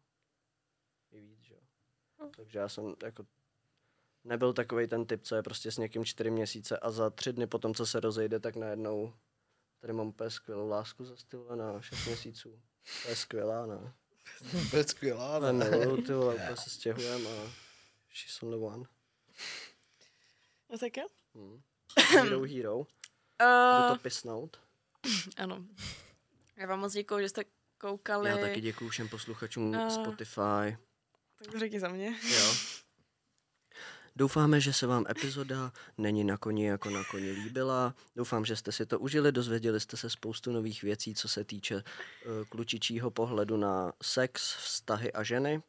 [1.11, 1.61] i víc, že jo.
[2.23, 2.31] Hm.
[2.37, 3.27] Takže já jsem jako
[4.25, 7.47] nebyl takový ten typ, co je prostě s někým čtyři měsíce a za tři dny
[7.47, 9.15] potom, co se rozejde, tak najednou
[9.81, 12.61] tady mám úplně skvělou lásku za styl na šest měsíců.
[13.03, 13.93] To je skvělá, ne?
[14.71, 15.53] To je skvělá, ne?
[15.71, 17.53] miluju, ty vole, úplně se stěhujem a
[18.15, 18.85] she's on the one.
[20.71, 21.07] No tak jo.
[21.35, 21.63] Hmm.
[22.11, 22.77] Hero Hero.
[22.79, 24.61] Budu to Uh, pisnout.
[25.37, 25.65] ano.
[26.57, 27.45] Já vám moc děkuju, že jste
[27.79, 28.31] koukali.
[28.31, 30.77] Já taky děkuju všem posluchačům A- Spotify.
[31.39, 32.07] Tak to řekni za mě.
[32.31, 32.55] Jo.
[34.17, 37.95] Doufáme, že se vám epizoda Není na koni jako na koni líbila.
[38.17, 41.75] Doufám, že jste si to užili, dozvěděli jste se spoustu nových věcí, co se týče
[41.77, 41.83] uh,
[42.49, 45.63] klučičího pohledu na sex, vztahy a ženy.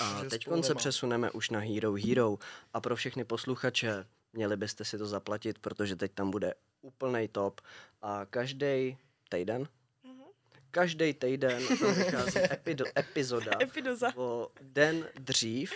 [0.00, 2.38] A teď se přesuneme už na Hero Hero.
[2.74, 7.60] A pro všechny posluchače měli byste si to zaplatit, protože teď tam bude úplný top.
[8.02, 8.96] A každý
[9.28, 9.68] týden,
[10.04, 10.22] Mhm.
[10.70, 11.62] každý týden
[11.94, 14.12] vychází epido, epizoda Epidoza.
[14.16, 15.72] o den dřív.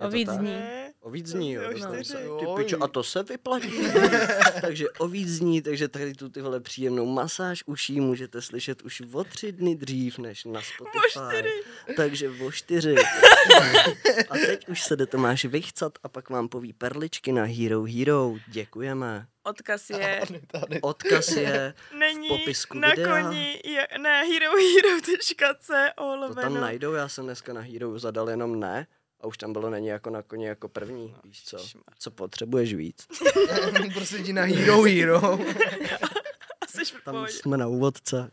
[0.00, 0.54] Je O víc dní.
[1.00, 1.62] O víc dní, jo.
[1.70, 2.04] o čtyři.
[2.04, 2.16] se.
[2.16, 3.72] Ty pičo, a to se vyplatí.
[4.60, 9.24] takže o víc dní, takže tady tu tyhle příjemnou masáž uší můžete slyšet už o
[9.24, 11.48] tři dny dřív, než na Spotify.
[11.96, 12.94] Takže o čtyři.
[14.30, 18.34] a teď už se jde Tomáš vychcat a pak vám poví perličky na Hero Hero.
[18.48, 19.26] Děkujeme.
[19.42, 20.80] Odkaz je, Tady, tady.
[20.80, 23.22] Odkaz je, není popisku na videa.
[23.22, 25.94] koni, je, ne, herohero.co
[26.28, 28.86] to tam najdou, já jsem dneska na Hero zadal jenom ne.
[29.24, 31.58] A už tam bylo není jako na koni jako první, víš co?
[31.98, 33.06] Co potřebuješ víc?
[33.94, 35.20] prostě jdi na Hero Hero.
[37.04, 37.32] Tam pohodě.
[37.32, 38.30] jsme na úvodce.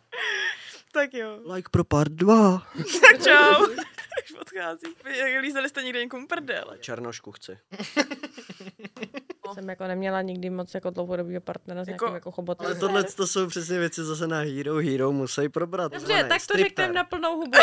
[0.92, 1.40] Tak jo.
[1.54, 2.68] Like pro part 2.
[3.02, 3.66] Tak čau.
[3.66, 4.82] už odchází.
[5.06, 6.66] Vy jak lízali jste někde někomu prdel.
[6.80, 7.58] Černošku chci.
[9.54, 12.66] Jsem jako neměla nikdy moc jako dlouhodobýho partnera s Jako- nějakým jako chobotem.
[12.66, 15.92] Ale tohle to jsou přesně věci zase na Hero Hero musí probrat.
[15.92, 17.58] Dobře, tak to řekneme na plnou hubu.